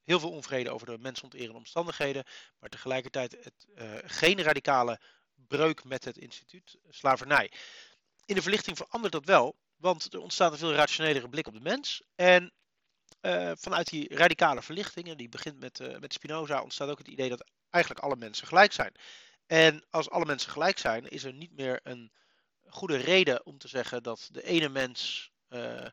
heel 0.03 0.19
veel 0.19 0.31
onvrede 0.31 0.69
over 0.69 0.87
de 0.87 0.97
mensonterende 0.97 1.57
omstandigheden, 1.57 2.23
maar 2.59 2.69
tegelijkertijd 2.69 3.37
het, 3.43 3.67
geen 4.05 4.41
radicale 4.41 4.99
breuk 5.47 5.83
met 5.83 6.05
het 6.05 6.17
instituut 6.17 6.77
slavernij. 6.89 7.51
In 8.25 8.35
de 8.35 8.41
verlichting 8.41 8.77
verandert 8.77 9.13
dat 9.13 9.25
wel, 9.25 9.55
want 9.75 10.13
er 10.13 10.19
ontstaat 10.19 10.51
een 10.51 10.57
veel 10.57 10.73
rationelere 10.73 11.29
blik 11.29 11.47
op 11.47 11.53
de 11.53 11.59
mens. 11.59 12.01
En 12.15 12.53
vanuit 13.55 13.89
die 13.89 14.15
radicale 14.15 14.61
verlichting, 14.61 15.07
en 15.07 15.17
die 15.17 15.29
begint 15.29 15.59
met, 15.59 15.99
met 15.99 16.13
Spinoza, 16.13 16.61
ontstaat 16.61 16.89
ook 16.89 16.97
het 16.97 17.07
idee 17.07 17.29
dat 17.29 17.49
eigenlijk 17.69 18.03
alle 18.03 18.15
mensen 18.15 18.47
gelijk 18.47 18.71
zijn. 18.71 18.93
En 19.45 19.85
als 19.89 20.09
alle 20.09 20.25
mensen 20.25 20.51
gelijk 20.51 20.77
zijn, 20.77 21.07
is 21.07 21.23
er 21.23 21.33
niet 21.33 21.55
meer 21.55 21.79
een 21.83 22.11
goede 22.67 22.97
reden 22.97 23.45
om 23.45 23.57
te 23.57 23.67
zeggen 23.67 24.03
dat 24.03 24.29
de 24.31 24.43
ene 24.43 24.69
mens 24.69 25.31
uh, 25.49 25.85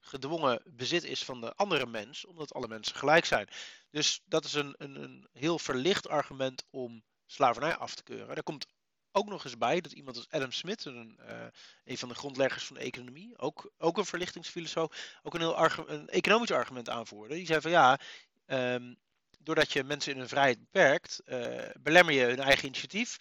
gedwongen 0.00 0.62
bezit 0.64 1.04
is 1.04 1.24
van 1.24 1.40
de 1.40 1.54
andere 1.54 1.86
mens, 1.86 2.24
omdat 2.24 2.54
alle 2.54 2.68
mensen 2.68 2.96
gelijk 2.96 3.24
zijn. 3.24 3.48
Dus 3.90 4.20
dat 4.24 4.44
is 4.44 4.54
een, 4.54 4.74
een, 4.78 5.02
een 5.02 5.28
heel 5.32 5.58
verlicht 5.58 6.08
argument 6.08 6.64
om 6.70 7.02
slavernij 7.26 7.76
af 7.76 7.94
te 7.94 8.02
keuren. 8.02 8.34
Daar 8.34 8.42
komt 8.42 8.66
ook 9.12 9.28
nog 9.28 9.44
eens 9.44 9.58
bij 9.58 9.80
dat 9.80 9.92
iemand 9.92 10.16
als 10.16 10.30
Adam 10.30 10.52
Smith, 10.52 10.84
een, 10.84 11.18
uh, 11.20 11.46
een 11.84 11.98
van 11.98 12.08
de 12.08 12.14
grondleggers 12.14 12.64
van 12.64 12.76
de 12.76 12.82
economie, 12.82 13.38
ook, 13.38 13.70
ook 13.78 13.98
een 13.98 14.04
verlichtingsfilosoof, 14.04 15.18
ook 15.22 15.34
een 15.34 15.40
heel 15.40 15.88
een 15.88 16.08
economisch 16.08 16.50
argument 16.50 16.88
aanvoerde. 16.88 17.34
Die 17.34 17.46
zei 17.46 17.60
van 17.60 17.70
ja, 17.70 18.00
um, 18.46 18.98
doordat 19.38 19.72
je 19.72 19.84
mensen 19.84 20.12
in 20.12 20.18
hun 20.18 20.28
vrijheid 20.28 20.58
beperkt, 20.58 21.20
uh, 21.26 21.70
belemmer 21.80 22.14
je 22.14 22.24
hun 22.24 22.40
eigen 22.40 22.66
initiatief. 22.66 23.16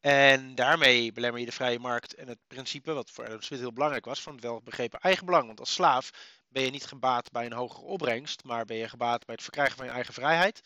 En 0.00 0.54
daarmee 0.54 1.12
belemmer 1.12 1.40
je 1.40 1.46
de 1.46 1.52
vrije 1.52 1.78
markt 1.78 2.14
en 2.14 2.28
het 2.28 2.38
principe, 2.46 2.92
wat 2.92 3.10
voor 3.10 3.26
Adam 3.26 3.42
Smith 3.42 3.60
heel 3.60 3.72
belangrijk 3.72 4.04
was, 4.04 4.22
van 4.22 4.32
het 4.32 4.42
welbegrepen 4.42 5.00
eigenbelang. 5.00 5.46
Want 5.46 5.60
als 5.60 5.72
slaaf 5.72 6.10
ben 6.48 6.62
je 6.62 6.70
niet 6.70 6.86
gebaat 6.86 7.30
bij 7.30 7.46
een 7.46 7.52
hogere 7.52 7.86
opbrengst, 7.86 8.44
maar 8.44 8.64
ben 8.64 8.76
je 8.76 8.88
gebaat 8.88 9.24
bij 9.24 9.34
het 9.34 9.44
verkrijgen 9.44 9.76
van 9.76 9.86
je 9.86 9.92
eigen 9.92 10.14
vrijheid. 10.14 10.60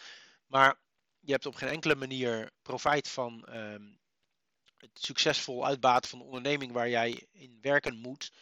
Maar 0.47 0.79
je 1.21 1.33
hebt 1.33 1.47
op 1.47 1.55
geen 1.55 1.69
enkele 1.69 1.95
manier 1.95 2.51
profijt 2.63 3.09
van 3.09 3.47
um, 3.51 3.99
het 4.77 4.91
succesvol 4.93 5.67
uitbaten 5.67 6.11
van 6.11 6.19
de 6.19 6.25
onderneming 6.25 6.73
waar 6.73 6.89
jij 6.89 7.27
in 7.33 7.59
werken 7.61 7.97
moet. 7.97 8.33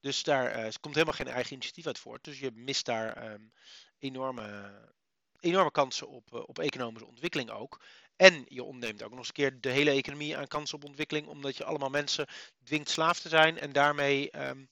Dus 0.00 0.22
daar 0.22 0.58
uh, 0.58 0.72
komt 0.80 0.94
helemaal 0.94 1.16
geen 1.16 1.28
eigen 1.28 1.52
initiatief 1.52 1.86
uit 1.86 1.98
voort. 1.98 2.24
Dus 2.24 2.38
je 2.38 2.50
mist 2.54 2.86
daar 2.86 3.32
um, 3.32 3.52
enorme, 3.98 4.72
enorme 5.40 5.70
kansen 5.70 6.08
op, 6.08 6.34
uh, 6.34 6.40
op 6.46 6.58
economische 6.58 7.08
ontwikkeling 7.08 7.50
ook. 7.50 7.80
En 8.18 8.44
je 8.48 8.62
ontneemt 8.62 9.02
ook 9.02 9.10
nog 9.10 9.18
eens 9.18 9.28
een 9.28 9.34
keer 9.34 9.60
de 9.60 9.70
hele 9.70 9.90
economie 9.90 10.36
aan 10.36 10.46
kans 10.46 10.72
op 10.72 10.84
ontwikkeling, 10.84 11.26
omdat 11.26 11.56
je 11.56 11.64
allemaal 11.64 11.88
mensen 11.88 12.26
dwingt 12.64 12.90
slaaf 12.90 13.20
te 13.20 13.28
zijn 13.28 13.58
en 13.58 13.72
daarmee 13.72 14.30
ehm, 14.30 14.64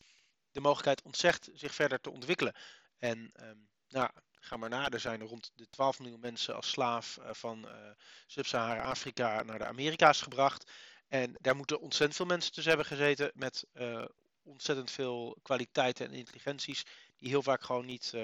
de 0.50 0.60
mogelijkheid 0.60 1.02
ontzegt 1.02 1.50
zich 1.54 1.74
verder 1.74 2.00
te 2.00 2.10
ontwikkelen. 2.10 2.54
En 2.98 3.32
um, 3.40 3.68
nou, 3.88 4.10
ga 4.32 4.56
maar 4.56 4.68
na, 4.68 4.88
er 4.88 5.00
zijn 5.00 5.22
rond 5.22 5.52
de 5.54 5.68
12 5.70 5.98
miljoen 5.98 6.20
mensen 6.20 6.54
als 6.54 6.70
slaaf 6.70 7.18
uh, 7.20 7.28
van 7.32 7.64
uh, 7.64 7.90
Sub-Sahara-Afrika 8.26 9.42
naar 9.42 9.58
de 9.58 9.66
Amerika's 9.66 10.20
gebracht. 10.20 10.70
En 11.08 11.36
daar 11.40 11.56
moeten 11.56 11.80
ontzettend 11.80 12.16
veel 12.16 12.26
mensen 12.26 12.52
tussen 12.52 12.72
hebben 12.72 12.96
gezeten 12.96 13.30
met 13.34 13.64
uh, 13.72 14.04
ontzettend 14.42 14.90
veel 14.90 15.38
kwaliteiten 15.42 16.06
en 16.06 16.12
intelligenties, 16.12 16.84
die 17.16 17.28
heel 17.28 17.42
vaak 17.42 17.62
gewoon 17.62 17.86
niet 17.86 18.14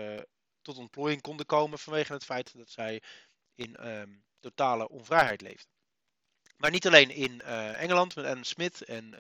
tot 0.62 0.76
ontplooiing 0.76 1.22
konden 1.22 1.46
komen 1.46 1.78
vanwege 1.78 2.12
het 2.12 2.24
feit 2.24 2.56
dat 2.56 2.70
zij 2.70 3.02
in 3.54 3.88
um, 3.88 4.24
totale 4.42 4.88
onvrijheid 4.88 5.40
leefden. 5.40 5.70
Maar 6.62 6.70
niet 6.70 6.86
alleen 6.86 7.10
in 7.10 7.40
uh, 7.44 7.82
Engeland 7.82 8.14
met 8.14 8.24
Adam 8.24 8.44
Smith 8.44 8.84
en 8.84 9.12
uh, 9.12 9.18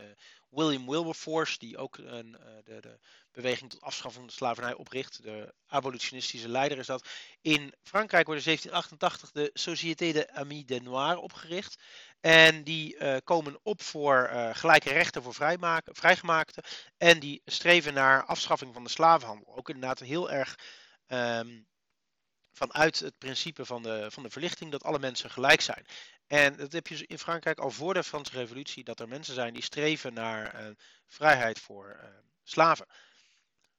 William 0.50 0.86
Wilberforce, 0.86 1.58
die 1.58 1.76
ook 1.76 1.98
een, 1.98 2.36
uh, 2.40 2.46
de, 2.64 2.80
de, 2.80 2.98
beweging 3.32 3.70
tot 3.70 3.80
afschaffing 3.80 4.22
van 4.22 4.26
de 4.26 4.36
slavernij 4.36 4.74
opricht. 4.74 5.22
De 5.22 5.54
abolitionistische 5.66 6.48
leider 6.48 6.78
is 6.78 6.86
dat. 6.86 7.08
In 7.40 7.74
Frankrijk 7.82 8.26
wordt 8.26 8.46
in 8.46 8.46
1788 8.46 9.30
de 9.30 9.50
Société 9.52 10.12
de 10.12 10.34
Amis 10.34 10.64
des 10.64 10.80
Noirs 10.80 11.18
opgericht. 11.18 11.82
En 12.20 12.64
die 12.64 13.20
komen 13.20 13.58
op 13.62 13.82
voor 13.82 14.30
gelijke 14.52 14.92
rechten 14.92 15.22
voor 15.22 15.34
vrijgemaakten. 15.84 16.64
En 16.96 17.20
die 17.20 17.42
streven 17.44 17.94
naar 17.94 18.24
afschaffing 18.24 18.74
van 18.74 18.84
de 18.84 18.90
slavenhandel. 18.90 19.56
Ook 19.56 19.68
inderdaad 19.68 19.98
heel 19.98 20.30
erg 20.30 20.58
um, 21.06 21.66
vanuit 22.52 22.98
het 22.98 23.18
principe 23.18 23.64
van 23.64 23.82
de, 23.82 24.06
van 24.10 24.22
de 24.22 24.30
verlichting 24.30 24.70
dat 24.70 24.84
alle 24.84 24.98
mensen 24.98 25.30
gelijk 25.30 25.60
zijn. 25.60 25.86
En 26.26 26.56
dat 26.56 26.72
heb 26.72 26.86
je 26.86 27.06
in 27.06 27.18
Frankrijk 27.18 27.58
al 27.58 27.70
voor 27.70 27.94
de 27.94 28.04
Franse 28.04 28.32
Revolutie, 28.32 28.84
dat 28.84 29.00
er 29.00 29.08
mensen 29.08 29.34
zijn 29.34 29.54
die 29.54 29.62
streven 29.62 30.14
naar 30.14 30.60
uh, 30.60 30.70
vrijheid 31.08 31.58
voor 31.60 31.98
uh, 32.02 32.08
slaven. 32.42 32.86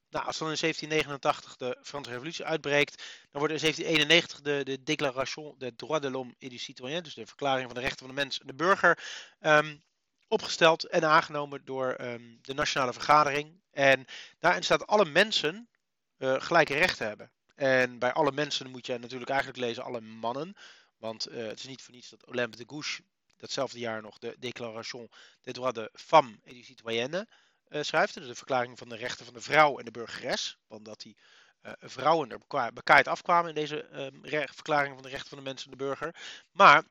Nou, 0.09 0.25
als 0.25 0.37
dan 0.37 0.49
in 0.51 0.57
1789 0.59 1.55
de 1.55 1.77
Franse 1.83 2.09
Revolutie 2.09 2.45
uitbreekt, 2.45 2.95
dan 3.31 3.41
wordt 3.41 3.53
in 3.53 3.59
1791 3.59 4.41
de, 4.41 4.63
de 4.63 4.83
Déclaration 4.83 5.55
des 5.57 5.71
droits 5.75 6.01
de 6.01 6.11
l'homme 6.11 6.35
et 6.39 6.49
du 6.49 6.57
citoyen, 6.57 7.03
dus 7.03 7.13
de 7.13 7.25
verklaring 7.25 7.65
van 7.65 7.75
de 7.75 7.81
rechten 7.81 7.99
van 7.99 8.15
de 8.15 8.21
mens 8.21 8.39
en 8.39 8.47
de 8.47 8.53
burger, 8.53 9.03
um, 9.41 9.83
opgesteld 10.27 10.83
en 10.83 11.03
aangenomen 11.03 11.61
door 11.65 11.97
um, 12.01 12.39
de 12.41 12.53
Nationale 12.53 12.93
Vergadering. 12.93 13.61
En 13.71 14.05
daarin 14.39 14.63
staat 14.63 14.87
alle 14.87 15.05
mensen 15.05 15.69
uh, 16.17 16.41
gelijke 16.41 16.73
rechten 16.73 17.07
hebben. 17.07 17.31
En 17.55 18.00
bij 18.00 18.13
alle 18.13 18.31
mensen 18.31 18.69
moet 18.69 18.86
je 18.86 18.98
natuurlijk 18.98 19.29
eigenlijk 19.29 19.60
lezen 19.60 19.83
alle 19.83 20.01
mannen. 20.01 20.55
Want 20.98 21.31
uh, 21.31 21.48
het 21.48 21.60
is 21.60 21.65
niet 21.65 21.81
voor 21.81 21.93
niets 21.93 22.10
dat 22.10 22.25
Olympe 22.25 22.57
de 22.57 22.63
Gouges 22.67 23.01
datzelfde 23.38 23.79
jaar 23.79 24.01
nog 24.01 24.17
de 24.17 24.36
Déclaration 24.39 25.10
des 25.41 25.53
droits 25.53 25.74
de 25.74 25.89
femme 25.93 26.39
et 26.43 26.53
du 26.53 26.63
citoyenne 26.63 27.27
uh, 27.69 27.81
schrijft. 27.81 28.13
Dus 28.13 28.27
de 28.27 28.36
verklaring 28.36 28.77
van 28.77 28.89
de 28.89 28.95
rechten 28.95 29.25
van 29.25 29.33
de 29.33 29.41
vrouw 29.41 29.79
en 29.79 29.86
de 29.86 29.91
burgeres. 29.91 30.57
Want 30.67 30.86
dat 30.86 31.01
die 31.01 31.17
uh, 31.62 31.72
vrouwen 31.79 32.31
er 32.31 32.74
bekaaid 32.74 33.07
afkwamen 33.07 33.50
in 33.50 33.55
deze 33.55 34.12
uh, 34.24 34.43
verklaring 34.45 34.93
van 34.93 35.03
de 35.03 35.10
rechten 35.10 35.29
van 35.29 35.38
de 35.38 35.43
mensen 35.43 35.72
en 35.72 35.77
de 35.77 35.83
burger. 35.83 36.15
Maar 36.51 36.83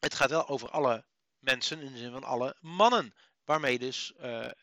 het 0.00 0.14
gaat 0.14 0.30
wel 0.30 0.48
over 0.48 0.70
alle 0.70 1.04
mensen 1.38 1.80
in 1.80 1.92
de 1.92 1.98
zin 1.98 2.12
van 2.12 2.24
alle 2.24 2.56
mannen. 2.60 3.14
Waarmee 3.44 3.78
dus 3.78 4.12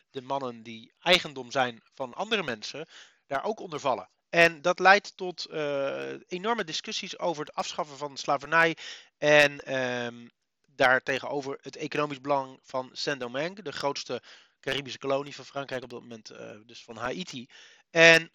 de 0.10 0.22
mannen 0.22 0.64
die 0.64 0.94
eigendom 1.00 1.52
zijn 1.52 1.82
van 1.94 2.14
andere 2.14 2.44
mensen 2.44 2.88
daar 3.28 3.44
ook 3.44 3.60
onder 3.60 3.80
vallen. 3.80 4.10
En 4.30 4.62
dat 4.62 4.80
leidt 4.80 5.18
tot 5.18 5.48
uh, 5.52 6.12
enorme 6.28 6.64
discussies 6.64 7.20
over 7.20 7.46
het 7.46 7.56
afschaffen 7.56 7.98
van 7.98 8.18
slavernij 8.18 8.78
en 9.18 9.76
um, 10.06 10.32
daartegenover 10.66 11.58
het 11.62 11.76
economisch 11.76 12.22
belang 12.22 12.60
van 12.64 12.90
Saint-Domingue, 12.94 13.64
de 13.64 13.72
grootste 13.72 14.22
Caribische 14.60 15.00
kolonie 15.00 15.36
van 15.36 15.46
Frankrijk 15.46 15.84
op 15.84 15.90
dat 15.90 16.02
moment, 16.02 16.32
uh, 16.32 16.52
dus 16.66 16.84
van 16.84 16.98
Haiti. 16.98 17.48
En 17.90 18.32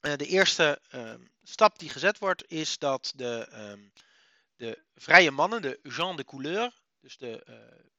uh, 0.00 0.16
de 0.16 0.26
eerste 0.26 0.80
um, 0.92 1.30
stap 1.42 1.78
die 1.78 1.88
gezet 1.88 2.18
wordt 2.18 2.50
is 2.50 2.78
dat 2.78 3.12
de, 3.16 3.48
um, 3.52 3.92
de 4.56 4.82
vrije 4.94 5.30
mannen, 5.30 5.62
de 5.62 5.80
gens 5.82 6.16
de 6.16 6.24
couleur, 6.24 6.80
dus 7.00 7.16
de 7.16 7.44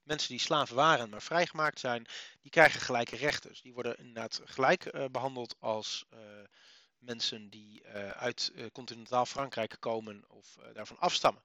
mensen 0.02 0.28
die 0.28 0.40
slaven 0.40 0.76
waren 0.76 1.08
maar 1.08 1.22
vrijgemaakt 1.22 1.78
zijn, 1.78 2.06
die 2.40 2.50
krijgen 2.50 2.80
gelijke 2.80 3.16
rechten. 3.16 3.50
Dus 3.50 3.60
die 3.60 3.72
worden 3.74 3.98
inderdaad 3.98 4.40
gelijk 4.44 5.10
behandeld 5.10 5.56
als 5.58 6.06
mensen 7.00 7.50
die 7.50 7.82
uh, 7.84 8.10
uit 8.10 8.52
uh, 8.54 8.66
continentaal 8.72 9.26
Frankrijk 9.26 9.76
komen 9.78 10.24
of 10.28 10.56
uh, 10.58 10.74
daarvan 10.74 10.98
afstammen. 10.98 11.42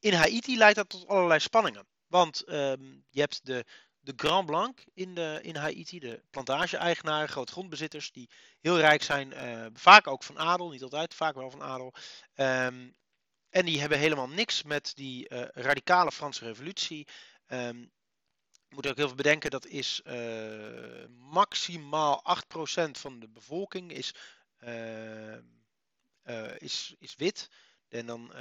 in 0.00 0.12
Haiti 0.12 0.56
leidt 0.56 0.76
dat 0.76 0.88
tot 0.88 1.06
allerlei 1.06 1.40
spanningen. 1.40 1.86
Want 2.06 2.48
um, 2.48 3.04
je 3.08 3.20
hebt 3.20 3.46
de, 3.46 3.64
de 4.00 4.12
Grand 4.16 4.46
Blanc 4.46 4.84
in, 4.94 5.14
de, 5.14 5.38
in 5.42 5.56
Haiti, 5.56 5.98
de 5.98 6.22
plantage-eigenaren, 6.30 7.28
grootgrondbezitters, 7.28 8.12
die 8.12 8.30
heel 8.60 8.78
rijk 8.78 9.02
zijn, 9.02 9.32
vaak 9.74 10.06
ook 10.06 10.22
van 10.22 10.38
adel, 10.38 10.70
niet 10.70 10.82
altijd, 10.82 11.14
vaak 11.14 11.34
wel 11.34 11.50
van 11.50 11.62
adel. 11.62 11.94
Um, 12.34 12.96
en 13.50 13.64
die 13.64 13.80
hebben 13.80 13.98
helemaal 13.98 14.28
niks 14.28 14.62
met 14.62 14.92
die 14.94 15.28
radicale 15.52 16.12
Franse 16.12 16.44
revolutie. 16.44 17.06
Je 17.48 17.88
moet 18.70 18.86
ook 18.86 18.96
heel 18.96 19.06
veel 19.06 19.16
bedenken, 19.16 19.50
dat 19.50 19.66
is 19.66 20.00
uh, 20.06 21.04
maximaal 21.16 22.22
8% 22.88 22.90
van 22.90 23.20
de 23.20 23.28
bevolking 23.28 23.92
is, 23.92 24.14
uh, 24.64 25.36
uh, 26.24 26.56
is, 26.58 26.94
is 26.98 27.14
wit. 27.16 27.48
En 27.88 28.06
dan 28.06 28.32
1%, 28.32 28.36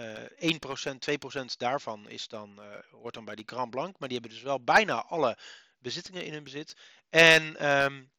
2% 1.39 1.45
daarvan 1.57 2.09
is 2.09 2.27
dan, 2.27 2.59
hoort 2.91 3.13
dan 3.13 3.25
bij 3.25 3.35
die 3.35 3.47
Grand 3.47 3.69
Blanc. 3.69 3.99
Maar 3.99 4.09
die 4.09 4.17
hebben 4.17 4.35
dus 4.37 4.45
wel 4.45 4.63
bijna 4.63 5.03
alle 5.03 5.37
bezittingen 5.79 6.25
in 6.25 6.33
hun 6.33 6.43
bezit. 6.43 6.75
En 7.09 7.69
um, 7.69 8.11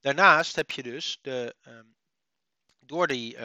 daarnaast 0.00 0.56
heb 0.56 0.70
je 0.70 0.82
dus 0.82 1.18
de, 1.22 1.54
um, 1.66 1.96
door 2.78 3.06
die 3.06 3.36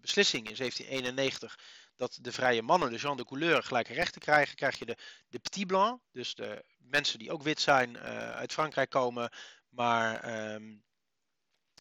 beslissing 0.00 0.48
in 0.48 0.56
1791 0.56 1.58
dat 1.96 2.18
de 2.20 2.32
vrije 2.32 2.62
mannen, 2.62 2.90
de 2.90 2.98
gens 2.98 3.16
de 3.16 3.24
couleur, 3.24 3.62
gelijke 3.62 3.92
rechten 3.92 4.20
krijgen, 4.20 4.56
krijg 4.56 4.78
je 4.78 4.84
de, 4.84 4.96
de 5.28 5.38
petit 5.38 5.66
blanc, 5.66 6.00
dus 6.12 6.34
de 6.34 6.64
mensen 6.78 7.18
die 7.18 7.32
ook 7.32 7.42
wit 7.42 7.60
zijn, 7.60 7.90
uh, 7.94 8.30
uit 8.30 8.52
Frankrijk 8.52 8.90
komen, 8.90 9.30
maar 9.68 10.52
um, 10.54 10.84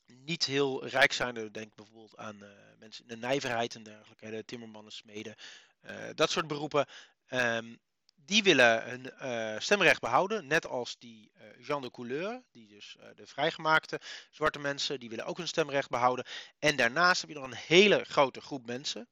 niet 0.06 0.46
heel 0.46 0.88
rijk 0.88 1.14
zijn. 1.14 1.52
Denk 1.52 1.76
bijvoorbeeld 1.76 2.18
aan 2.18 2.44
uh, 2.44 2.50
mensen 2.80 3.04
in 3.04 3.10
de 3.10 3.28
nijverheid 3.28 3.76
en 3.76 3.84
dergelijke, 3.84 4.30
de 4.30 4.46
timmermannen, 4.46 4.92
smeden, 4.92 5.36
uh, 5.82 5.96
dat 6.16 6.32
soort 6.32 6.48
beroepen. 6.48 6.86
Um, 7.30 7.80
die 8.26 8.44
willen 8.44 8.84
hun 8.84 9.62
stemrecht 9.62 10.00
behouden, 10.00 10.48
net 10.48 10.68
als 10.68 10.98
die 11.00 11.32
Jean 11.60 11.82
de 11.82 11.92
Couleur, 11.92 12.44
die 12.52 12.68
dus 12.68 12.98
de 13.16 13.28
vrijgemaakte 13.28 14.00
zwarte 14.32 14.60
mensen, 14.60 15.00
die 15.00 15.10
willen 15.10 15.26
ook 15.26 15.38
hun 15.38 15.48
stemrecht 15.48 15.90
behouden. 15.90 16.26
En 16.60 16.76
daarnaast 16.76 17.22
heb 17.22 17.30
je 17.30 17.36
nog 17.36 17.46
een 17.46 17.56
hele 17.56 18.04
grote 18.04 18.42
groep 18.42 18.66
mensen, 18.66 19.08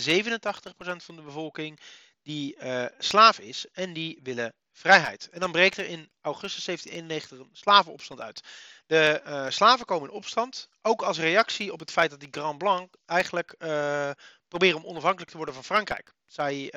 87% 0.00 1.04
van 1.04 1.16
de 1.16 1.22
bevolking 1.22 1.80
die 2.22 2.56
uh, 2.62 2.84
slaaf 2.98 3.38
is 3.38 3.66
en 3.72 3.92
die 3.92 4.20
willen 4.22 4.54
vrijheid. 4.72 5.28
En 5.28 5.40
dan 5.40 5.52
breekt 5.52 5.76
er 5.76 5.86
in 5.86 6.10
augustus 6.20 6.64
1791 6.64 7.38
een 7.38 7.56
slavenopstand 7.56 8.20
uit. 8.20 8.40
De 8.86 9.22
uh, 9.26 9.50
slaven 9.50 9.86
komen 9.86 10.08
in 10.08 10.14
opstand, 10.14 10.68
ook 10.82 11.02
als 11.02 11.18
reactie 11.18 11.72
op 11.72 11.80
het 11.80 11.90
feit 11.90 12.10
dat 12.10 12.20
die 12.20 12.28
Grand 12.30 12.58
Blanc 12.58 12.94
eigenlijk 13.06 13.54
uh, 13.58 14.10
proberen 14.48 14.76
om 14.76 14.84
onafhankelijk 14.84 15.30
te 15.30 15.36
worden 15.36 15.54
van 15.54 15.64
Frankrijk. 15.64 16.12
Zij 16.26 16.72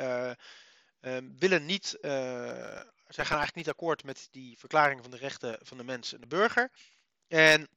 willen 1.37 1.65
niet, 1.65 1.97
zij 2.01 3.25
gaan 3.25 3.37
eigenlijk 3.37 3.55
niet 3.55 3.69
akkoord 3.69 4.03
met 4.03 4.27
die 4.31 4.57
verklaring 4.57 5.01
van 5.01 5.11
de 5.11 5.17
rechten 5.17 5.57
van 5.61 5.77
de 5.77 5.83
mens 5.83 6.13
en 6.13 6.21
de 6.21 6.27
burger. 6.27 6.71
En 7.27 7.69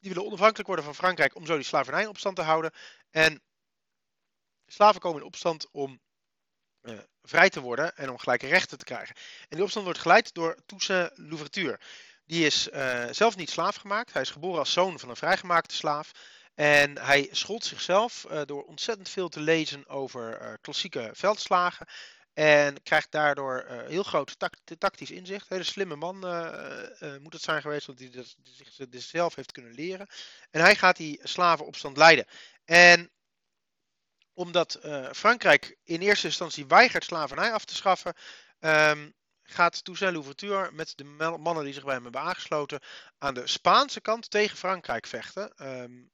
die 0.00 0.10
willen 0.10 0.26
onafhankelijk 0.26 0.66
worden 0.66 0.84
van 0.84 0.94
Frankrijk 0.94 1.34
om 1.34 1.46
zo 1.46 1.54
die 1.54 1.64
slavernij 1.64 2.02
in 2.02 2.08
opstand 2.08 2.36
te 2.36 2.42
houden. 2.42 2.72
En 3.10 3.42
slaven 4.68 5.00
komen 5.00 5.20
in 5.20 5.26
opstand 5.26 5.70
om 5.70 6.00
uh, 6.82 6.98
vrij 7.22 7.50
te 7.50 7.60
worden 7.60 7.96
en 7.96 8.10
om 8.10 8.18
gelijke 8.18 8.46
rechten 8.46 8.78
te 8.78 8.84
krijgen. 8.84 9.14
En 9.40 9.56
die 9.56 9.62
opstand 9.62 9.84
wordt 9.84 10.00
geleid 10.00 10.34
door 10.34 10.56
Toussaint 10.66 11.10
Louverture. 11.14 11.80
Die 12.24 12.46
is 12.46 12.68
uh, 12.68 13.04
zelf 13.10 13.36
niet 13.36 13.50
slaaf 13.50 13.76
gemaakt. 13.76 14.12
Hij 14.12 14.22
is 14.22 14.30
geboren 14.30 14.58
als 14.58 14.72
zoon 14.72 14.98
van 14.98 15.08
een 15.08 15.16
vrijgemaakte 15.16 15.74
slaaf. 15.74 16.10
En 16.54 16.98
hij 16.98 17.28
schold 17.30 17.64
zichzelf 17.64 18.26
uh, 18.30 18.40
door 18.44 18.64
ontzettend 18.64 19.08
veel 19.08 19.28
te 19.28 19.40
lezen 19.40 19.88
over 19.88 20.58
klassieke 20.60 21.10
veldslagen. 21.12 21.86
En 22.32 22.82
krijgt 22.82 23.10
daardoor 23.10 23.64
heel 23.68 24.02
groot 24.02 24.38
tact 24.38 24.60
tactisch 24.78 25.10
inzicht. 25.10 25.40
Een 25.40 25.56
hele 25.56 25.64
slimme 25.64 25.96
man 25.96 26.18
moet 27.22 27.32
het 27.32 27.42
zijn 27.42 27.60
geweest, 27.60 27.86
want 27.86 27.98
hij 27.98 28.10
dat, 28.10 28.36
zich 28.42 28.88
dit 28.88 29.02
zelf 29.02 29.34
heeft 29.34 29.52
kunnen 29.52 29.72
leren. 29.72 30.06
En 30.50 30.60
hij 30.60 30.76
gaat 30.76 30.96
die 30.96 31.20
slavenopstand 31.22 31.96
leiden. 31.96 32.26
En 32.64 33.10
omdat 34.38 34.80
uh, 34.84 35.08
Frankrijk 35.12 35.76
in 35.84 36.00
eerste 36.00 36.26
instantie 36.26 36.66
weigert 36.66 37.04
slavernij 37.04 37.52
af 37.52 37.64
te 37.64 37.74
schaffen, 37.74 38.14
um, 38.60 39.14
gaat 39.42 39.84
Toussaint 39.84 40.14
Louverture 40.14 40.72
met 40.72 40.92
de 40.96 41.04
mannen 41.38 41.64
die 41.64 41.72
zich 41.72 41.84
bij 41.84 41.94
hem 41.94 42.02
hebben 42.02 42.20
aangesloten 42.20 42.80
aan 43.18 43.34
de 43.34 43.46
Spaanse 43.46 44.00
kant 44.00 44.30
tegen 44.30 44.56
Frankrijk 44.56 45.06
vechten. 45.06 45.52
Um, 45.82 46.10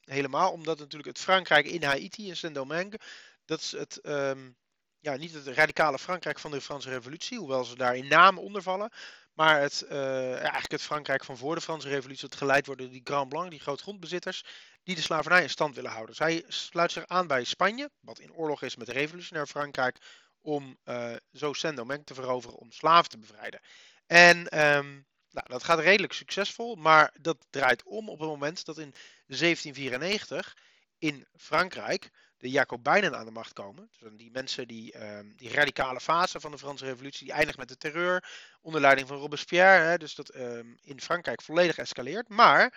helemaal 0.00 0.52
omdat 0.52 0.78
natuurlijk 0.78 1.08
het 1.08 1.18
Frankrijk 1.18 1.66
in 1.66 1.82
Haiti, 1.82 2.28
in 2.28 2.36
Saint-Domingue, 2.36 3.00
Dat 3.44 3.60
is 3.60 3.70
het, 3.70 4.00
ehm, 4.00 4.50
ja, 4.98 5.16
niet 5.16 5.34
het 5.34 5.46
radicale 5.46 5.98
Frankrijk 5.98 6.38
van 6.38 6.50
de 6.50 6.60
Franse 6.60 6.88
Revolutie, 6.88 7.38
hoewel 7.38 7.64
ze 7.64 7.76
daar 7.76 7.96
in 7.96 8.08
naam 8.08 8.38
onder 8.38 8.62
vallen. 8.62 8.92
Maar 9.38 9.60
het, 9.60 9.84
uh, 9.90 10.32
eigenlijk 10.32 10.70
het 10.70 10.82
Frankrijk 10.82 11.24
van 11.24 11.36
voor 11.36 11.54
de 11.54 11.60
Franse 11.60 11.88
Revolutie, 11.88 12.28
dat 12.28 12.38
geleid 12.38 12.66
wordt 12.66 12.80
door 12.80 12.90
die 12.90 13.00
Grand 13.04 13.28
Blanc, 13.28 13.50
die 13.50 13.60
grootgrondbezitters, 13.60 14.44
die 14.82 14.94
de 14.94 15.00
slavernij 15.00 15.42
in 15.42 15.50
stand 15.50 15.74
willen 15.74 15.90
houden. 15.90 16.14
Zij 16.14 16.44
sluit 16.48 16.92
zich 16.92 17.06
aan 17.06 17.26
bij 17.26 17.44
Spanje, 17.44 17.90
wat 18.00 18.18
in 18.18 18.32
oorlog 18.32 18.62
is 18.62 18.76
met 18.76 18.88
revolutionair 18.88 19.46
Frankrijk, 19.46 19.98
om 20.40 20.78
uh, 20.84 21.12
zo 21.32 21.52
Saint-Domingue 21.52 22.04
te 22.04 22.14
veroveren 22.14 22.58
om 22.58 22.72
slaven 22.72 23.10
te 23.10 23.18
bevrijden. 23.18 23.60
En 24.06 24.36
um, 24.38 25.06
nou, 25.30 25.48
dat 25.48 25.64
gaat 25.64 25.78
redelijk 25.78 26.12
succesvol, 26.12 26.74
maar 26.74 27.14
dat 27.20 27.46
draait 27.50 27.82
om 27.82 28.08
op 28.08 28.18
het 28.18 28.28
moment 28.28 28.64
dat 28.64 28.78
in 28.78 28.94
1794 29.26 30.56
in 30.98 31.26
Frankrijk 31.36 32.10
de 32.38 32.50
Jacobijnen 32.50 33.16
aan 33.16 33.24
de 33.24 33.30
macht 33.30 33.52
komen. 33.52 33.90
Dus 33.98 34.10
die 34.16 34.30
mensen 34.30 34.68
die, 34.68 35.16
um, 35.16 35.32
die 35.36 35.52
radicale 35.52 36.00
fase 36.00 36.40
van 36.40 36.50
de 36.50 36.58
Franse 36.58 36.84
Revolutie, 36.84 37.24
die 37.24 37.34
eindigt 37.34 37.58
met 37.58 37.68
de 37.68 37.76
terreur 37.76 38.30
onder 38.60 38.80
leiding 38.80 39.08
van 39.08 39.16
Robespierre. 39.16 39.84
Hè, 39.84 39.98
dus 39.98 40.14
dat 40.14 40.34
um, 40.34 40.78
in 40.82 41.00
Frankrijk 41.00 41.42
volledig 41.42 41.78
escaleert. 41.78 42.28
Maar 42.28 42.74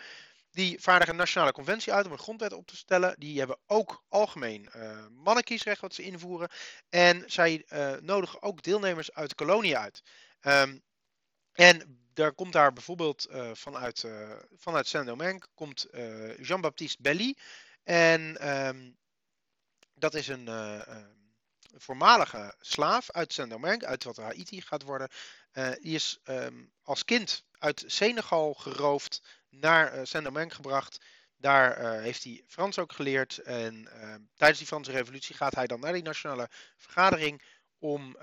die 0.51 0.79
vaardigen 0.79 1.13
een 1.13 1.19
nationale 1.19 1.51
conventie 1.51 1.93
uit 1.93 2.05
om 2.05 2.11
een 2.11 2.17
grondwet 2.17 2.53
op 2.53 2.67
te 2.67 2.75
stellen. 2.75 3.15
Die 3.17 3.37
hebben 3.37 3.57
ook 3.67 4.03
algemeen 4.09 4.69
uh, 4.75 5.05
mannenkiesrecht 5.09 5.81
wat 5.81 5.93
ze 5.93 6.03
invoeren. 6.03 6.49
En 6.89 7.23
zij 7.25 7.65
uh, 7.69 7.93
nodigen 8.01 8.41
ook 8.41 8.61
deelnemers 8.61 9.13
uit 9.13 9.29
de 9.29 9.35
koloniën 9.35 9.77
uit. 9.77 10.01
Um, 10.41 10.81
en 11.51 11.99
daar 12.13 12.33
komt 12.33 12.53
daar 12.53 12.73
bijvoorbeeld 12.73 13.27
uh, 13.29 13.49
vanuit, 13.53 14.05
vanuit 14.55 14.87
Saint-Domingue 14.87 15.47
komt 15.53 15.87
Jean-Baptiste 16.37 17.01
Belly. 17.01 17.37
En 17.83 18.37
dat 20.01 20.13
is 20.13 20.27
een 20.27 20.49
voormalige 21.77 22.55
slaaf 22.59 23.11
uit 23.11 23.33
Saint-Domingue, 23.33 23.87
uit 23.87 24.03
wat 24.03 24.17
Haiti 24.17 24.61
gaat 24.61 24.83
worden. 24.83 25.09
die 25.81 25.95
is 25.95 26.19
um, 26.23 26.71
als 26.83 27.05
kind 27.05 27.43
uit 27.51 27.83
Senegal 27.87 28.53
geroofd 28.53 29.21
naar 29.49 29.95
uh, 29.95 29.99
Saint-Domingue 30.03 30.55
gebracht. 30.55 30.99
Daar 31.37 31.99
heeft 32.01 32.23
hij 32.23 32.43
Frans 32.47 32.79
ook 32.79 32.93
geleerd. 32.93 33.37
En 33.37 33.75
uh, 33.75 34.15
tijdens 34.35 34.59
die 34.59 34.67
Franse 34.67 34.91
revolutie 34.91 35.35
gaat 35.35 35.55
hij 35.55 35.67
dan 35.67 35.79
naar 35.79 35.93
die 35.93 36.03
nationale 36.03 36.49
vergadering 36.77 37.43
om 37.79 38.17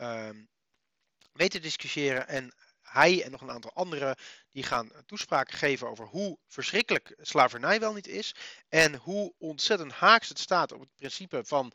mee 1.32 1.48
te 1.48 1.60
discussiëren. 1.60 2.28
En 2.28 2.54
hij 2.90 3.24
en 3.24 3.30
nog 3.30 3.40
een 3.40 3.50
aantal 3.50 3.72
anderen 3.72 4.16
die 4.50 4.62
gaan 4.62 4.90
toespraken 5.06 5.58
geven 5.58 5.88
over 5.88 6.04
hoe 6.04 6.38
verschrikkelijk 6.46 7.14
slavernij 7.20 7.80
wel 7.80 7.92
niet 7.92 8.06
is. 8.06 8.34
En 8.68 8.94
hoe 8.94 9.34
ontzettend 9.38 9.92
haaks 9.92 10.28
het 10.28 10.38
staat 10.38 10.72
op 10.72 10.80
het 10.80 10.94
principe 10.94 11.44
van 11.44 11.72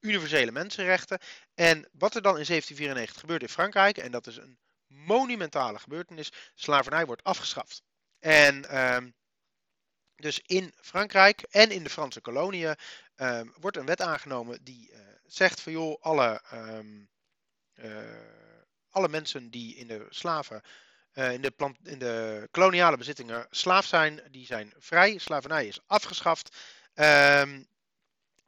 universele 0.00 0.50
mensenrechten. 0.50 1.18
En 1.54 1.88
wat 1.92 2.14
er 2.14 2.22
dan 2.22 2.38
in 2.38 2.44
1794 2.44 3.20
gebeurt 3.20 3.42
in 3.42 3.48
Frankrijk, 3.48 3.98
en 3.98 4.10
dat 4.10 4.26
is 4.26 4.36
een 4.36 4.58
monumentale 4.86 5.78
gebeurtenis, 5.78 6.32
slavernij 6.54 7.06
wordt 7.06 7.24
afgeschaft. 7.24 7.82
En 8.18 8.78
um, 8.78 9.14
dus 10.16 10.40
in 10.46 10.74
Frankrijk 10.80 11.42
en 11.42 11.70
in 11.70 11.82
de 11.82 11.90
Franse 11.90 12.20
koloniën 12.20 12.76
um, 13.16 13.54
wordt 13.60 13.76
een 13.76 13.86
wet 13.86 14.00
aangenomen 14.00 14.64
die 14.64 14.90
uh, 14.92 14.98
zegt 15.26 15.60
van 15.60 15.72
joh, 15.72 16.00
alle, 16.00 16.42
um, 16.52 17.08
uh, 17.74 18.49
alle 18.90 19.08
mensen 19.08 19.50
die 19.50 19.76
in 19.76 19.86
de 19.86 20.06
slaven, 20.10 20.62
uh, 21.14 21.32
in, 21.32 21.40
de 21.40 21.52
in 21.82 21.98
de 21.98 22.48
koloniale 22.50 22.96
bezittingen 22.96 23.46
slaaf 23.50 23.86
zijn, 23.86 24.20
die 24.30 24.46
zijn 24.46 24.72
vrij. 24.78 25.18
Slavernij 25.18 25.66
is 25.66 25.80
afgeschaft. 25.86 26.56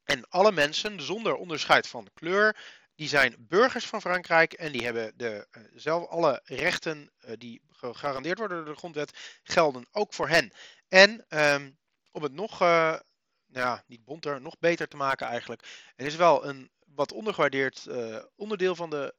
en 0.05 0.29
alle 0.29 0.53
mensen, 0.53 1.03
zonder 1.03 1.35
onderscheid 1.35 1.89
van 1.89 2.09
kleur, 2.15 2.57
die 2.95 3.09
zijn 3.09 3.35
burgers 3.39 3.87
van 3.87 4.01
Frankrijk 4.01 4.53
en 4.53 4.73
die 4.73 4.85
hebben 4.85 5.13
de, 5.17 5.47
uh, 5.53 5.63
zelf 5.75 6.09
alle 6.09 6.41
rechten 6.45 7.11
uh, 7.21 7.33
die 7.39 7.63
gegarandeerd 7.71 8.39
worden 8.39 8.57
door 8.57 8.75
de 8.75 8.79
grondwet, 8.79 9.41
gelden 9.43 9.87
ook 9.93 10.15
voor 10.15 10.29
hen. 10.29 10.53
En 10.89 11.25
um, 11.29 11.79
om 12.11 12.23
het 12.23 12.33
nog, 12.33 12.63
uh, 12.63 12.95
nou 13.47 13.81
niet 13.87 14.05
bonter, 14.05 14.41
nog 14.41 14.59
beter 14.59 14.89
te 14.89 14.97
maken 14.97 15.27
eigenlijk. 15.27 15.93
Er 15.97 16.07
is 16.07 16.17
wel 16.17 16.47
een 16.47 16.71
wat 16.87 17.13
ondergewaardeerd 17.13 17.87
onderdeel 18.37 18.75
van, 18.75 18.91
de, 18.91 19.15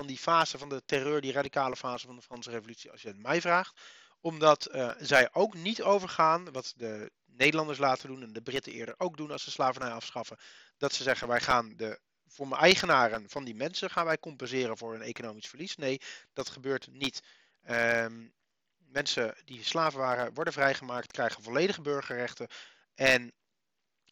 van 0.00 0.08
die 0.08 0.18
fase 0.18 0.58
van 0.58 0.68
de 0.68 0.82
terreur, 0.84 1.20
die 1.20 1.32
radicale 1.32 1.76
fase 1.76 2.06
van 2.06 2.16
de 2.16 2.22
Franse 2.22 2.50
revolutie, 2.50 2.90
als 2.90 3.02
je 3.02 3.08
het 3.08 3.22
mij 3.22 3.40
vraagt. 3.40 3.80
Omdat 4.20 4.70
zij 4.98 5.28
ook 5.32 5.54
niet 5.54 5.82
overgaan, 5.82 6.52
wat 6.52 6.72
de 6.76 7.10
Nederlanders 7.24 7.78
laten 7.78 8.08
doen 8.08 8.22
en 8.22 8.32
de 8.32 8.42
Britten 8.42 8.72
eerder 8.72 8.94
ook 8.98 9.16
doen 9.16 9.30
als 9.30 9.44
ze 9.44 9.50
slavernij 9.50 9.90
afschaffen. 9.90 10.38
Dat 10.76 10.92
ze 10.92 11.02
zeggen 11.02 11.28
wij 11.28 11.40
gaan 11.40 11.76
de 11.76 12.00
voor 12.26 12.48
mijn 12.48 12.60
eigenaren 12.60 13.28
van 13.28 13.44
die 13.44 13.54
mensen 13.54 13.90
gaan 13.90 14.04
wij 14.04 14.18
compenseren 14.18 14.76
voor 14.76 14.94
een 14.94 15.02
economisch 15.02 15.46
verlies. 15.46 15.76
Nee, 15.76 16.00
dat 16.32 16.48
gebeurt 16.48 16.86
niet. 16.90 17.22
Um, 17.70 18.32
mensen 18.76 19.34
die 19.44 19.64
slaven 19.64 19.98
waren, 19.98 20.34
worden 20.34 20.52
vrijgemaakt, 20.52 21.12
krijgen 21.12 21.42
volledige 21.42 21.80
burgerrechten. 21.80 22.48
En 22.94 23.32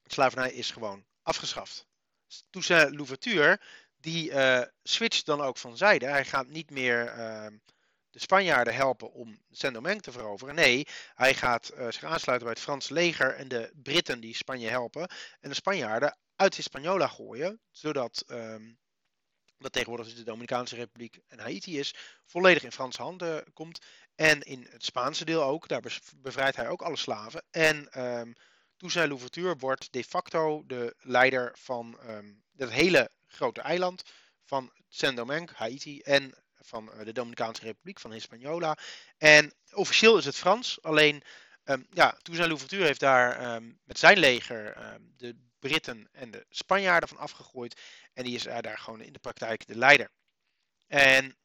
slavernij 0.07 0.53
is 0.53 0.71
gewoon 0.71 1.05
afgeschaft. 1.23 1.87
Toussaint 2.51 2.95
Louverture, 2.95 3.61
die 4.09 4.31
uh, 4.31 4.63
switcht 4.83 5.27
dan 5.27 5.41
ook 5.41 5.57
van 5.59 5.77
zijde. 5.77 6.07
Hij 6.07 6.25
gaat 6.25 6.47
niet 6.47 6.71
meer 6.71 7.17
uh, 7.17 7.47
de 8.11 8.21
Spanjaarden 8.21 8.75
helpen 8.75 9.13
om 9.13 9.39
Saint-Domingue 9.51 10.01
te 10.01 10.13
veroveren. 10.13 10.55
Nee, 10.55 10.87
hij 11.15 11.35
gaat 11.35 11.73
uh, 11.75 11.85
zich 11.91 12.05
aansluiten 12.05 12.47
bij 12.47 12.57
het 12.57 12.61
Franse 12.61 12.93
leger 12.93 13.35
en 13.35 13.49
de 13.49 13.71
Britten 13.75 14.21
die 14.21 14.35
Spanje 14.35 14.69
helpen. 14.69 15.09
En 15.41 15.49
de 15.49 15.55
Spanjaarden 15.55 16.17
uit 16.37 16.55
Hispaniola 16.55 17.07
gooien, 17.07 17.61
zodat 17.71 18.25
um, 18.27 18.79
dat 19.59 19.73
tegenwoordig 19.73 20.15
de 20.15 20.23
Dominicaanse 20.23 20.75
Republiek 20.75 21.19
en 21.27 21.39
Haiti 21.39 21.79
is, 21.79 21.95
volledig 22.25 22.65
in 22.65 22.73
Franse 22.73 23.03
handen 23.03 23.53
komt. 23.53 23.79
En 24.15 24.41
in 24.41 24.67
het 24.71 24.85
Spaanse 24.85 25.25
deel 25.25 25.43
ook, 25.43 25.69
daar 25.69 26.01
bevrijdt 26.17 26.57
hij 26.57 26.69
ook 26.69 26.83
alle 26.83 26.97
slaven. 26.97 27.43
En 27.51 28.03
um, 28.03 28.35
Toussaint 28.77 29.11
Louverture 29.11 29.57
wordt 29.57 29.93
de 29.93 30.05
facto 30.05 30.63
de 30.67 30.95
leider 30.99 31.53
van 31.59 31.99
um, 32.09 32.43
het 32.57 32.71
hele 32.71 33.11
grote 33.29 33.61
eiland 33.61 34.03
van 34.45 34.73
Saint-Domingue, 34.89 35.57
Haiti 35.57 36.01
en 36.01 36.35
van 36.55 36.91
uh, 36.95 37.05
de 37.05 37.13
Dominicaanse 37.13 37.63
Republiek 37.63 38.01
van 38.01 38.13
Hispaniola. 38.13 38.79
En 39.19 39.55
officieel 39.73 40.19
is 40.19 40.25
het 40.25 40.37
Frans, 40.37 40.83
alleen 40.83 41.23
um, 41.65 41.87
ja, 41.91 42.19
Toussaint 42.23 42.51
Louverture 42.51 42.85
heeft 42.85 43.01
daar 43.01 43.55
um, 43.55 43.81
met 43.85 43.99
zijn 43.99 44.19
leger 44.19 44.93
um, 44.95 45.13
de 45.17 45.37
Britten 45.59 46.09
en 46.13 46.31
de 46.31 46.47
Spanjaarden 46.51 47.09
van 47.09 47.19
afgegooid. 47.19 47.81
En 48.13 48.25
die 48.25 48.35
is 48.35 48.43
daar 48.43 48.79
gewoon 48.79 49.01
in 49.01 49.13
de 49.13 49.19
praktijk 49.19 49.67
de 49.67 49.77
leider. 49.77 50.11
En 50.87 51.37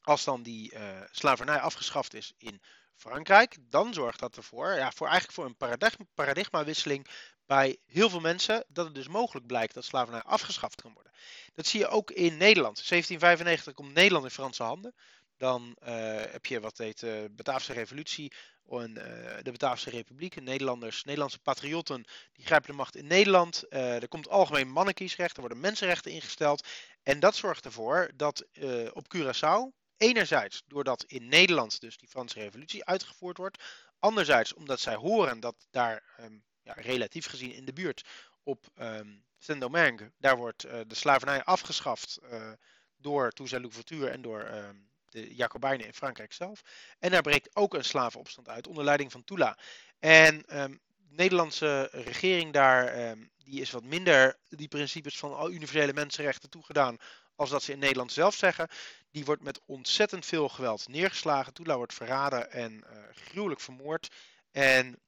als 0.00 0.24
dan 0.24 0.42
die 0.42 0.74
uh, 0.74 1.00
slavernij 1.10 1.58
afgeschaft 1.58 2.14
is 2.14 2.32
in 2.36 2.62
Frankrijk, 2.96 3.56
dan 3.60 3.94
zorgt 3.94 4.20
dat 4.20 4.36
ervoor, 4.36 4.72
ja, 4.72 4.92
voor 4.92 5.06
eigenlijk 5.06 5.36
voor 5.36 5.44
een 5.44 5.56
paradigma, 5.56 6.04
paradigmawisseling 6.14 7.06
bij 7.46 7.78
heel 7.86 8.10
veel 8.10 8.20
mensen, 8.20 8.64
dat 8.68 8.84
het 8.84 8.94
dus 8.94 9.08
mogelijk 9.08 9.46
blijkt 9.46 9.74
dat 9.74 9.84
slavernij 9.84 10.22
afgeschaft 10.22 10.82
kan 10.82 10.92
worden. 10.92 11.12
Dat 11.54 11.66
zie 11.66 11.80
je 11.80 11.88
ook 11.88 12.10
in 12.10 12.36
Nederland. 12.36 12.88
1795 12.88 13.74
komt 13.74 13.94
Nederland 13.94 14.24
in 14.24 14.30
Franse 14.30 14.62
handen. 14.62 14.94
Dan 15.36 15.76
uh, 15.82 15.88
heb 16.30 16.46
je 16.46 16.60
wat 16.60 16.78
heet 16.78 17.00
de 17.00 17.26
uh, 17.30 17.36
Bataafse 17.36 17.72
Revolutie 17.72 18.32
en 18.68 18.90
uh, 18.90 19.36
de 19.42 19.50
Bataafse 19.50 19.90
Republiek. 19.90 20.40
Nederlanders, 20.40 21.04
Nederlandse 21.04 21.38
patriotten, 21.38 22.04
die 22.32 22.46
grijpen 22.46 22.70
de 22.70 22.76
macht 22.76 22.96
in 22.96 23.06
Nederland. 23.06 23.64
Uh, 23.70 24.02
er 24.02 24.08
komt 24.08 24.28
algemeen 24.28 24.68
mannenkiesrecht, 24.68 25.34
er 25.34 25.40
worden 25.40 25.60
mensenrechten 25.60 26.12
ingesteld. 26.12 26.66
En 27.02 27.20
dat 27.20 27.36
zorgt 27.36 27.64
ervoor 27.64 28.10
dat 28.14 28.44
op 28.92 29.16
Curaçao, 29.16 29.85
enerzijds 29.96 30.62
doordat 30.66 31.04
in 31.04 31.28
Nederland 31.28 31.80
dus 31.80 31.96
die 31.96 32.08
Franse 32.08 32.38
Revolutie 32.38 32.84
uitgevoerd 32.84 33.36
wordt. 33.36 33.62
Anderzijds 33.98 34.54
omdat 34.54 34.80
zij 34.80 34.94
horen 34.94 35.40
dat 35.40 35.66
daar 35.70 36.02
um, 36.20 36.44
ja, 36.62 36.72
relatief 36.72 37.26
gezien 37.26 37.52
in 37.52 37.64
de 37.64 37.72
buurt 37.72 38.04
op 38.42 38.66
um, 38.80 39.24
Saint-Domingue, 39.38 40.12
daar 40.18 40.36
wordt 40.36 40.60
de 40.62 40.94
slavernij 40.94 41.44
afgeschaft 41.44 42.18
door 42.96 43.30
Toussaint 43.30 43.64
Louverture 43.64 44.08
en 44.08 44.22
door... 44.22 44.50
Um, 44.54 44.94
de 45.06 45.34
Jacobijnen 45.34 45.86
in 45.86 45.94
Frankrijk 45.94 46.32
zelf. 46.32 46.62
En 46.98 47.10
daar 47.10 47.22
breekt 47.22 47.56
ook 47.56 47.74
een 47.74 47.84
slavenopstand 47.84 48.48
uit 48.48 48.66
onder 48.66 48.84
leiding 48.84 49.12
van 49.12 49.24
Tula. 49.24 49.58
En 49.98 50.42
de 50.46 50.78
Nederlandse 51.08 51.88
regering 51.92 52.52
daar, 52.52 53.16
die 53.36 53.60
is 53.60 53.70
wat 53.70 53.84
minder 53.84 54.36
die 54.48 54.68
principes 54.68 55.18
van 55.18 55.52
universele 55.52 55.92
mensenrechten 55.92 56.50
toegedaan 56.50 56.96
als 57.36 57.50
dat 57.50 57.62
ze 57.62 57.72
in 57.72 57.78
Nederland 57.78 58.12
zelf 58.12 58.34
zeggen. 58.34 58.68
Die 59.10 59.24
wordt 59.24 59.42
met 59.42 59.60
ontzettend 59.66 60.26
veel 60.26 60.48
geweld 60.48 60.88
neergeslagen. 60.88 61.52
Tula 61.52 61.76
wordt 61.76 61.94
verraden 61.94 62.50
en 62.52 62.72
uh, 62.72 62.98
gruwelijk 63.10 63.60
vermoord. 63.60 64.14
En 64.50 65.00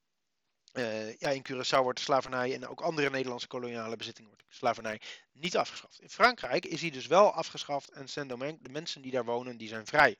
uh, 0.73 1.15
ja, 1.17 1.29
in 1.29 1.45
Curaçao 1.51 1.81
wordt 1.81 1.97
de 1.97 2.05
slavernij 2.05 2.53
en 2.53 2.67
ook 2.67 2.81
andere 2.81 3.09
Nederlandse 3.09 3.47
koloniale 3.47 3.95
bezittingen 3.95 4.29
wordt 4.29 4.45
slavernij 4.49 5.01
niet 5.31 5.57
afgeschaft. 5.57 5.99
In 5.99 6.09
Frankrijk 6.09 6.65
is 6.65 6.79
die 6.79 6.91
dus 6.91 7.07
wel 7.07 7.33
afgeschaft 7.33 7.89
en 7.89 8.07
Saint-Domingue, 8.07 8.61
de 8.61 8.69
mensen 8.69 9.01
die 9.01 9.11
daar 9.11 9.25
wonen, 9.25 9.57
die 9.57 9.67
zijn 9.67 9.85
vrij. 9.85 10.17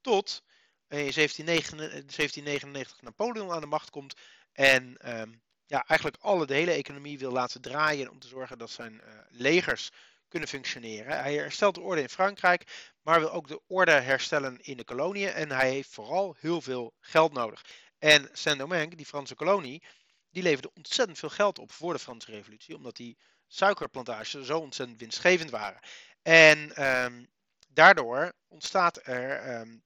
Tot 0.00 0.42
in 0.88 0.96
1799, 0.96 2.16
1799 2.16 3.02
Napoleon 3.02 3.50
aan 3.50 3.60
de 3.60 3.66
macht 3.66 3.90
komt 3.90 4.14
en 4.52 5.10
um, 5.20 5.42
ja, 5.66 5.86
eigenlijk 5.86 6.22
alle, 6.22 6.46
de 6.46 6.54
hele 6.54 6.70
economie 6.70 7.18
wil 7.18 7.32
laten 7.32 7.60
draaien 7.60 8.10
om 8.10 8.18
te 8.18 8.28
zorgen 8.28 8.58
dat 8.58 8.70
zijn 8.70 9.02
legers 9.28 9.90
kunnen 10.34 10.52
functioneren. 10.52 11.18
Hij 11.18 11.34
herstelt 11.34 11.74
de 11.74 11.80
orde 11.80 12.00
in 12.00 12.08
Frankrijk, 12.08 12.92
maar 13.02 13.20
wil 13.20 13.30
ook 13.30 13.48
de 13.48 13.60
orde 13.66 13.92
herstellen 13.92 14.58
in 14.60 14.76
de 14.76 14.84
koloniën. 14.84 15.28
En 15.28 15.50
hij 15.50 15.70
heeft 15.70 15.90
vooral 15.90 16.36
heel 16.38 16.60
veel 16.60 16.94
geld 17.00 17.32
nodig. 17.32 17.64
En 17.98 18.28
Saint-Domingue, 18.32 18.96
die 18.96 19.06
Franse 19.06 19.34
kolonie, 19.34 19.82
die 20.30 20.42
leverde 20.42 20.70
ontzettend 20.74 21.18
veel 21.18 21.28
geld 21.28 21.58
op 21.58 21.72
voor 21.72 21.92
de 21.92 21.98
Franse 21.98 22.30
Revolutie, 22.30 22.76
omdat 22.76 22.96
die 22.96 23.18
suikerplantages 23.46 24.46
zo 24.46 24.58
ontzettend 24.58 25.00
winstgevend 25.00 25.50
waren. 25.50 25.80
En 26.22 26.86
um, 27.04 27.28
daardoor 27.68 28.32
ontstaat 28.48 29.06
er 29.06 29.60
um, 29.60 29.82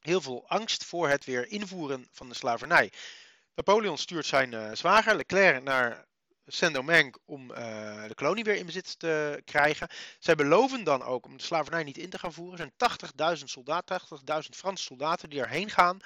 heel 0.00 0.20
veel 0.20 0.48
angst 0.48 0.84
voor 0.84 1.08
het 1.08 1.24
weer 1.24 1.46
invoeren 1.46 2.08
van 2.12 2.28
de 2.28 2.34
slavernij. 2.34 2.92
Napoleon 3.54 3.98
stuurt 3.98 4.26
zijn 4.26 4.52
uh, 4.52 4.70
zwager 4.72 5.16
Leclerc 5.16 5.62
naar 5.62 6.06
Saint-Domingue 6.46 7.20
om 7.24 7.50
uh, 7.50 7.56
de 8.08 8.14
kolonie 8.14 8.44
weer 8.44 8.56
in 8.56 8.66
bezit 8.66 8.98
te 8.98 9.42
krijgen. 9.44 9.88
Zij 10.18 10.34
beloven 10.34 10.84
dan 10.84 11.02
ook 11.02 11.26
om 11.26 11.36
de 11.36 11.42
slavernij 11.42 11.84
niet 11.84 11.98
in 11.98 12.10
te 12.10 12.18
gaan 12.18 12.32
voeren. 12.32 12.58
Er 12.58 12.72
zijn 13.16 13.38
80.000 13.38 13.44
soldaten, 13.44 14.00
80.000 14.00 14.06
Franse 14.50 14.84
soldaten 14.84 15.30
die 15.30 15.40
erheen 15.40 15.70
gaan. 15.70 15.98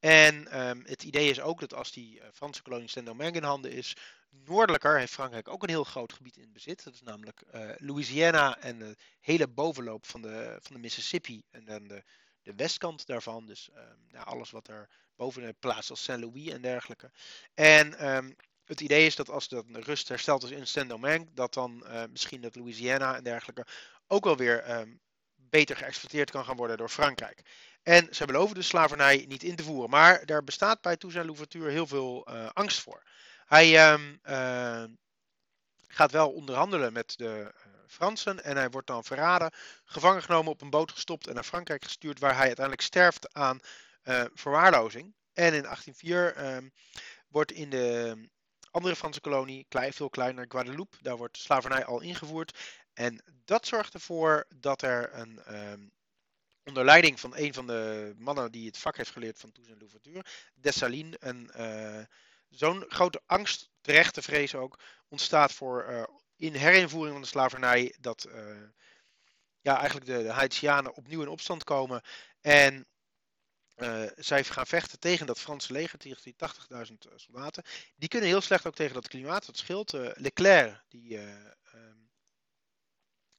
En 0.00 0.60
um, 0.68 0.82
het 0.86 1.02
idee 1.02 1.30
is 1.30 1.40
ook 1.40 1.60
dat 1.60 1.74
als 1.74 1.92
die 1.92 2.18
uh, 2.18 2.24
Franse 2.32 2.62
kolonie 2.62 2.88
Saint-Domingue 2.88 3.36
in 3.36 3.42
handen 3.42 3.70
is, 3.72 3.96
noordelijker 4.30 4.98
heeft 4.98 5.12
Frankrijk 5.12 5.48
ook 5.48 5.62
een 5.62 5.68
heel 5.68 5.84
groot 5.84 6.12
gebied 6.12 6.36
in 6.36 6.52
bezit. 6.52 6.84
Dat 6.84 6.94
is 6.94 7.02
namelijk 7.02 7.42
uh, 7.54 7.70
Louisiana 7.76 8.58
en 8.58 8.78
de 8.78 8.96
hele 9.20 9.48
bovenloop 9.48 10.06
van 10.06 10.22
de, 10.22 10.58
van 10.60 10.74
de 10.74 10.80
Mississippi 10.80 11.42
en 11.50 11.64
dan 11.64 11.88
de, 11.88 12.04
de 12.42 12.54
westkant 12.54 13.06
daarvan. 13.06 13.46
Dus 13.46 13.68
um, 13.76 14.06
nou, 14.10 14.26
alles 14.26 14.50
wat 14.50 14.68
er 14.68 14.88
boven 15.16 15.42
de 15.42 15.54
plaats 15.58 15.90
als 15.90 16.02
Saint-Louis 16.02 16.48
en 16.48 16.62
dergelijke. 16.62 17.10
En 17.54 18.14
um, 18.14 18.36
het 18.64 18.80
idee 18.80 19.06
is 19.06 19.16
dat 19.16 19.30
als 19.30 19.48
de 19.48 19.64
rust 19.68 20.08
hersteld 20.08 20.42
is 20.42 20.50
in 20.50 20.66
Saint-Domingue, 20.66 21.28
dat 21.34 21.54
dan 21.54 21.84
uh, 21.86 22.02
misschien 22.10 22.40
dat 22.40 22.54
Louisiana 22.54 23.16
en 23.16 23.24
dergelijke 23.24 23.66
ook 24.06 24.24
wel 24.24 24.36
weer 24.36 24.70
um, 24.70 25.00
beter 25.34 25.76
geëxploiteerd 25.76 26.30
kan 26.30 26.44
gaan 26.44 26.56
worden 26.56 26.76
door 26.76 26.88
Frankrijk. 26.88 27.42
En 27.82 28.08
ze 28.10 28.26
beloven 28.26 28.54
de 28.54 28.62
slavernij 28.62 29.24
niet 29.28 29.42
in 29.42 29.56
te 29.56 29.62
voeren. 29.62 29.90
Maar 29.90 30.26
daar 30.26 30.44
bestaat 30.44 30.80
bij 30.80 30.96
Toussaint 30.96 31.28
Louverture 31.28 31.70
heel 31.70 31.86
veel 31.86 32.28
uh, 32.30 32.48
angst 32.52 32.80
voor. 32.80 33.02
Hij 33.46 33.92
um, 33.92 34.20
uh, 34.24 34.84
gaat 35.88 36.10
wel 36.10 36.30
onderhandelen 36.30 36.92
met 36.92 37.18
de 37.18 37.54
Fransen 37.86 38.44
en 38.44 38.56
hij 38.56 38.70
wordt 38.70 38.86
dan 38.86 39.04
verraden, 39.04 39.50
gevangen 39.84 40.22
genomen, 40.22 40.52
op 40.52 40.60
een 40.60 40.70
boot 40.70 40.92
gestopt 40.92 41.26
en 41.26 41.34
naar 41.34 41.44
Frankrijk 41.44 41.84
gestuurd, 41.84 42.18
waar 42.18 42.36
hij 42.36 42.46
uiteindelijk 42.46 42.86
sterft 42.86 43.34
aan 43.34 43.60
verwaarlozing. 44.34 45.14
En 45.32 45.54
in 45.54 45.62
1804 45.62 46.54
um, 46.54 46.72
wordt 47.28 47.52
in 47.52 47.70
de 47.70 48.16
andere 48.74 48.96
Franse 48.96 49.20
kolonie, 49.20 49.66
klein, 49.68 49.92
veel 49.92 50.10
kleiner, 50.10 50.44
Guadeloupe, 50.48 50.96
daar 51.00 51.16
wordt 51.16 51.38
slavernij 51.38 51.84
al 51.84 52.00
ingevoerd. 52.00 52.58
En 52.94 53.22
dat 53.44 53.66
zorgt 53.66 53.94
ervoor 53.94 54.46
dat 54.56 54.82
er 54.82 55.14
een 55.14 55.40
um, 55.54 55.92
onder 56.64 56.84
leiding 56.84 57.20
van 57.20 57.36
een 57.36 57.54
van 57.54 57.66
de 57.66 58.12
mannen 58.16 58.52
die 58.52 58.66
het 58.66 58.78
vak 58.78 58.96
heeft 58.96 59.10
geleerd 59.10 59.38
van 59.38 59.52
Toussaint 59.52 59.80
Louverture, 59.80 60.24
Dessalines, 60.54 61.16
een 61.18 61.50
uh, 61.56 62.04
zo'n 62.48 62.84
grote 62.88 63.20
angst, 63.26 63.70
terecht 63.80 64.14
te 64.14 64.22
vrezen 64.22 64.58
ook, 64.58 64.78
ontstaat 65.08 65.52
voor 65.52 65.86
uh, 65.90 66.02
in 66.36 66.54
herinvoering 66.54 67.12
van 67.12 67.22
de 67.22 67.28
slavernij 67.28 67.94
dat 68.00 68.26
uh, 68.28 68.68
ja, 69.60 69.76
eigenlijk 69.76 70.06
de, 70.06 70.22
de 70.22 70.32
Haitianen 70.32 70.94
opnieuw 70.94 71.22
in 71.22 71.28
opstand 71.28 71.64
komen 71.64 72.02
en 72.40 72.86
uh, 73.76 74.02
zij 74.16 74.44
gaan 74.44 74.66
vechten 74.66 74.98
tegen 74.98 75.26
dat 75.26 75.40
Franse 75.40 75.72
leger, 75.72 75.98
tegen 75.98 76.22
die 76.22 76.34
80.000 76.88 77.14
soldaten. 77.14 77.64
Die 77.96 78.08
kunnen 78.08 78.28
heel 78.28 78.40
slecht 78.40 78.66
ook 78.66 78.74
tegen 78.74 78.94
dat 78.94 79.08
klimaat. 79.08 79.46
Dat 79.46 79.56
scheelt. 79.56 79.94
Uh, 79.94 80.10
Leclerc, 80.14 80.82
die 80.88 81.18
um, 81.74 82.10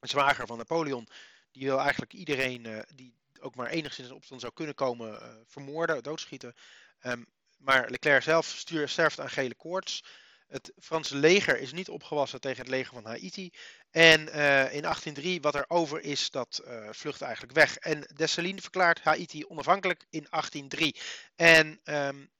zwager 0.00 0.46
van 0.46 0.58
Napoleon, 0.58 1.08
die 1.52 1.66
wil 1.66 1.78
eigenlijk 1.78 2.12
iedereen 2.12 2.84
die 2.94 3.14
ook 3.40 3.54
maar 3.54 3.68
enigszins 3.70 4.08
in 4.08 4.14
opstand 4.14 4.40
zou 4.40 4.52
kunnen 4.52 4.74
komen 4.74 5.20
vermoorden, 5.46 6.02
doodschieten. 6.02 6.54
Um, 7.02 7.26
maar 7.58 7.90
Leclerc 7.90 8.22
zelf 8.22 8.46
stuur, 8.46 8.88
sterft 8.88 9.20
aan 9.20 9.30
gele 9.30 9.54
koorts. 9.54 10.04
Het 10.46 10.72
Franse 10.78 11.16
leger 11.16 11.58
is 11.58 11.72
niet 11.72 11.88
opgewassen 11.88 12.40
tegen 12.40 12.60
het 12.60 12.68
leger 12.68 12.94
van 12.94 13.04
Haiti. 13.04 13.52
En 13.90 14.20
uh, 14.20 14.74
in 14.74 14.82
1803, 14.82 15.40
wat 15.40 15.54
er 15.54 15.64
over 15.68 16.00
is, 16.00 16.30
dat 16.30 16.62
uh, 16.66 16.88
vlucht 16.90 17.22
eigenlijk 17.22 17.52
weg. 17.52 17.76
En 17.76 18.00
Dessalines 18.14 18.62
verklaart 18.62 19.00
Haiti 19.00 19.46
onafhankelijk 19.46 20.06
in 20.10 20.26
1803. 20.30 20.96
En 21.36 21.80
um, 21.84 22.30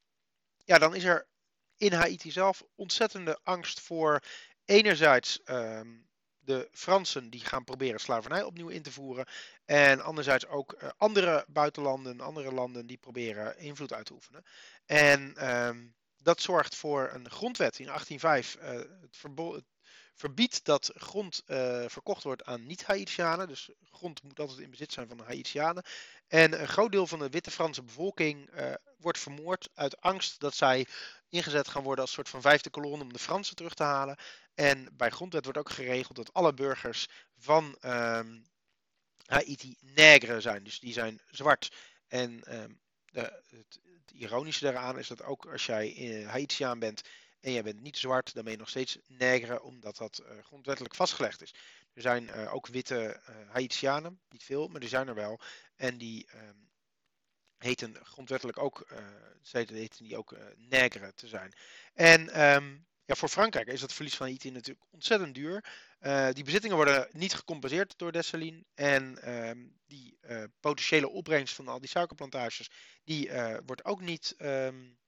ja, 0.65 0.79
dan 0.79 0.95
is 0.95 1.05
er 1.05 1.27
in 1.77 1.93
Haiti 1.93 2.31
zelf 2.31 2.65
ontzettende 2.75 3.39
angst 3.43 3.81
voor 3.81 4.23
enerzijds 4.65 5.41
um, 5.45 6.07
de 6.39 6.69
Fransen 6.73 7.31
die 7.31 7.41
gaan 7.41 7.65
proberen 7.65 8.01
slavernij 8.01 8.43
opnieuw 8.43 8.69
in 8.69 8.83
te 8.83 8.93
voeren. 8.93 9.27
En 9.65 10.01
anderzijds 10.01 10.47
ook 10.47 10.83
uh, 10.83 10.89
andere 10.97 11.45
buitenlanden, 11.49 12.21
andere 12.21 12.53
landen 12.53 12.87
die 12.87 12.97
proberen 12.97 13.59
invloed 13.59 13.93
uit 13.93 14.07
te 14.07 14.13
oefenen. 14.13 14.45
En 14.87 15.51
um, 15.51 15.96
dat 16.27 16.41
zorgt 16.41 16.75
voor 16.75 17.11
een 17.13 17.31
grondwet 17.31 17.79
in 17.79 17.87
1805. 17.87 18.57
Uh, 18.63 18.71
het, 19.01 19.65
verbiedt 20.15 20.65
dat 20.65 20.91
grond 20.95 21.43
uh, 21.47 21.85
verkocht 21.87 22.23
wordt 22.23 22.45
aan 22.45 22.67
niet-Haitianen. 22.67 23.49
Dus 23.49 23.71
grond 23.91 24.23
moet 24.23 24.41
altijd 24.41 24.59
in 24.59 24.71
bezit 24.71 24.93
zijn 24.93 25.09
van 25.09 25.17
de 25.17 25.23
Haitianen. 25.23 25.85
En 26.29 26.61
een 26.61 26.69
groot 26.69 26.93
deel 26.93 27.07
van 27.07 27.19
de 27.19 27.29
witte 27.29 27.51
Franse 27.51 27.83
bevolking 27.83 28.51
uh, 28.55 28.75
wordt 28.99 29.19
vermoord 29.19 29.69
uit 29.75 30.01
angst 30.01 30.41
dat 30.41 30.55
zij 30.55 30.87
ingezet 31.29 31.69
gaan 31.69 31.83
worden 31.83 32.05
als 32.05 32.13
soort 32.13 32.29
van 32.29 32.41
vijfde 32.41 32.71
kolonne 32.71 33.05
om 33.05 33.13
de 33.13 33.19
Fransen 33.19 33.57
terug 33.57 33.75
te 33.75 33.83
halen. 33.83 34.17
En 34.55 34.89
bij 34.93 35.11
grondwet 35.11 35.45
wordt 35.45 35.59
ook 35.59 35.71
geregeld 35.71 36.17
dat 36.17 36.33
alle 36.33 36.55
burgers 36.55 37.09
van 37.39 37.79
um, 37.81 38.47
Haiti 39.27 39.77
negre 39.81 40.41
zijn. 40.41 40.65
Dus 40.65 40.81
die 40.81 40.93
zijn 40.93 41.21
zwart. 41.31 41.73
En 42.09 42.61
um, 42.63 42.81
de, 43.05 43.43
het, 43.47 43.81
het, 44.07 44.21
ironische 44.21 44.65
daaraan 44.65 44.99
is 44.99 45.09
dat 45.09 45.23
ook 45.23 45.47
als 45.47 45.67
jij 45.67 45.97
uh, 45.97 46.29
Haitiaan 46.29 46.79
bent 46.79 47.03
en 47.41 47.53
jij 47.53 47.63
bent 47.63 47.81
niet 47.81 47.97
zwart, 47.97 48.35
dan 48.35 48.43
ben 48.43 48.53
je 48.53 48.59
nog 48.59 48.69
steeds 48.69 48.99
negre, 49.07 49.63
omdat 49.63 49.97
dat 49.97 50.23
uh, 50.23 50.45
grondwettelijk 50.45 50.95
vastgelegd 50.95 51.43
is. 51.43 51.55
Er 51.93 52.03
zijn 52.03 52.25
uh, 52.25 52.55
ook 52.55 52.67
witte 52.67 53.21
Haitianen, 53.49 54.21
niet 54.29 54.45
veel, 54.45 54.69
maar 54.69 54.81
die 54.81 54.89
zijn 54.89 55.09
er 55.09 55.15
wel. 55.15 55.41
En 55.77 55.99
die 55.99 56.29
um, 56.35 56.71
heten 57.59 57.97
grondwettelijk 58.03 58.59
ook, 58.59 58.87
heten 59.53 60.05
die 60.05 60.17
ook 60.17 60.37
negre 60.57 61.15
te 61.15 61.27
zijn. 61.27 61.53
En 61.95 62.47
um, 62.55 62.87
ja, 63.07 63.15
voor 63.15 63.29
Frankrijk 63.29 63.67
is 63.67 63.81
dat 63.81 63.93
verlies 63.93 64.15
van 64.15 64.27
Haiti 64.27 64.51
natuurlijk 64.51 64.87
ontzettend 64.91 65.35
duur. 65.35 65.65
Uh, 66.01 66.29
die 66.33 66.45
bezittingen 66.45 66.77
worden 66.77 67.09
niet 67.13 67.35
gecompenseerd 67.35 67.99
door 67.99 68.13
Dessalines. 68.13 68.63
En 68.75 69.19
uh, 69.25 69.51
die 69.87 70.19
uh, 70.21 70.43
potentiële 70.61 71.09
opbrengst 71.09 71.55
van 71.55 71.69
al 71.69 71.81
die 71.81 71.89
suikerplantages, 71.89 72.71
die 73.05 73.29
uh, 73.29 73.57
wordt 73.67 73.85
ook 73.85 74.01
niet, 74.01 74.35
um, 74.39 74.99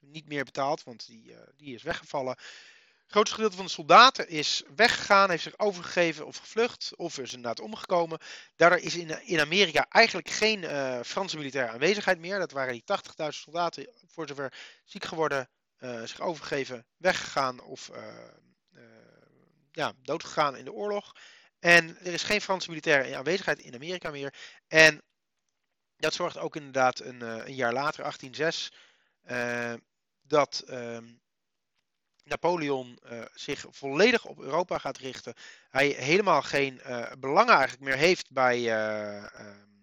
niet 0.00 0.28
meer 0.28 0.44
betaald, 0.44 0.84
want 0.84 1.06
die, 1.06 1.34
die 1.56 1.74
is 1.74 1.82
weggevallen. 1.82 2.36
Het 2.36 3.14
grootste 3.14 3.34
gedeelte 3.34 3.56
van 3.56 3.66
de 3.66 3.72
soldaten 3.72 4.28
is 4.28 4.62
weggegaan, 4.74 5.30
heeft 5.30 5.42
zich 5.42 5.58
overgegeven 5.58 6.26
of 6.26 6.36
gevlucht, 6.36 6.96
of 6.96 7.18
is 7.18 7.32
inderdaad 7.32 7.60
omgekomen. 7.60 8.18
Daardoor 8.56 8.78
is 8.78 8.96
in, 8.96 9.26
in 9.26 9.40
Amerika 9.40 9.86
eigenlijk 9.88 10.30
geen 10.30 10.64
Franse 11.04 11.36
militaire 11.36 11.72
aanwezigheid 11.72 12.18
meer. 12.18 12.38
Dat 12.38 12.52
waren 12.52 12.72
die 12.72 12.84
80.000 13.22 13.28
soldaten, 13.28 13.88
voor 14.06 14.28
zover 14.28 14.52
ziek 14.84 15.04
geworden, 15.04 15.48
zich 15.78 16.20
overgegeven, 16.20 16.86
weggegaan 16.96 17.60
of 17.60 17.90
ja, 19.70 19.92
doodgegaan 20.02 20.56
in 20.56 20.64
de 20.64 20.72
oorlog. 20.72 21.12
En 21.58 21.98
er 21.98 22.12
is 22.12 22.22
geen 22.22 22.40
Franse 22.40 22.68
militaire 22.68 23.16
aanwezigheid 23.16 23.58
in 23.58 23.74
Amerika 23.74 24.10
meer. 24.10 24.34
En 24.68 25.02
dat 25.96 26.14
zorgt 26.14 26.38
ook 26.38 26.56
inderdaad 26.56 27.00
een, 27.00 27.20
een 27.20 27.54
jaar 27.54 27.72
later, 27.72 28.02
1806, 28.02 28.72
uh, 29.24 29.74
dat 30.22 30.64
uh, 30.66 30.98
Napoleon 32.24 32.98
zich 33.34 33.64
volledig 33.70 34.24
op 34.24 34.40
Europa 34.40 34.78
gaat 34.78 34.98
richten. 34.98 35.34
Hij 35.68 35.88
helemaal 35.88 36.42
geen 36.42 36.80
belangen 37.18 37.54
eigenlijk 37.54 37.82
meer 37.82 37.96
heeft 37.96 38.30
bij, 38.30 38.72
ehm, 38.72 39.75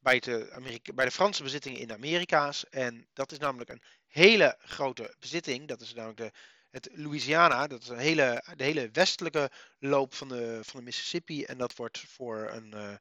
bij, 0.00 0.18
de 0.18 0.50
Amerika 0.52 0.92
bij 0.92 1.04
de 1.04 1.10
Franse 1.10 1.42
bezittingen 1.42 1.80
in 1.80 1.88
de 1.88 1.94
Amerika's. 1.94 2.68
En 2.68 3.08
dat 3.12 3.32
is 3.32 3.38
namelijk 3.38 3.70
een 3.70 3.82
hele 4.06 4.56
grote 4.58 5.14
bezitting. 5.18 5.68
Dat 5.68 5.80
is 5.80 5.94
namelijk 5.94 6.18
de 6.18 6.32
het 6.70 6.88
Louisiana, 6.92 7.66
dat 7.66 7.82
is 7.82 7.88
een 7.88 7.98
hele, 7.98 8.44
de 8.56 8.64
hele 8.64 8.90
westelijke 8.92 9.50
loop 9.78 10.14
van 10.14 10.28
de, 10.28 10.60
van 10.62 10.78
de 10.78 10.84
Mississippi. 10.84 11.44
En 11.44 11.58
dat 11.58 11.76
wordt 11.76 11.98
voor 11.98 12.50
een, 12.50 12.72
uh, 12.74 12.94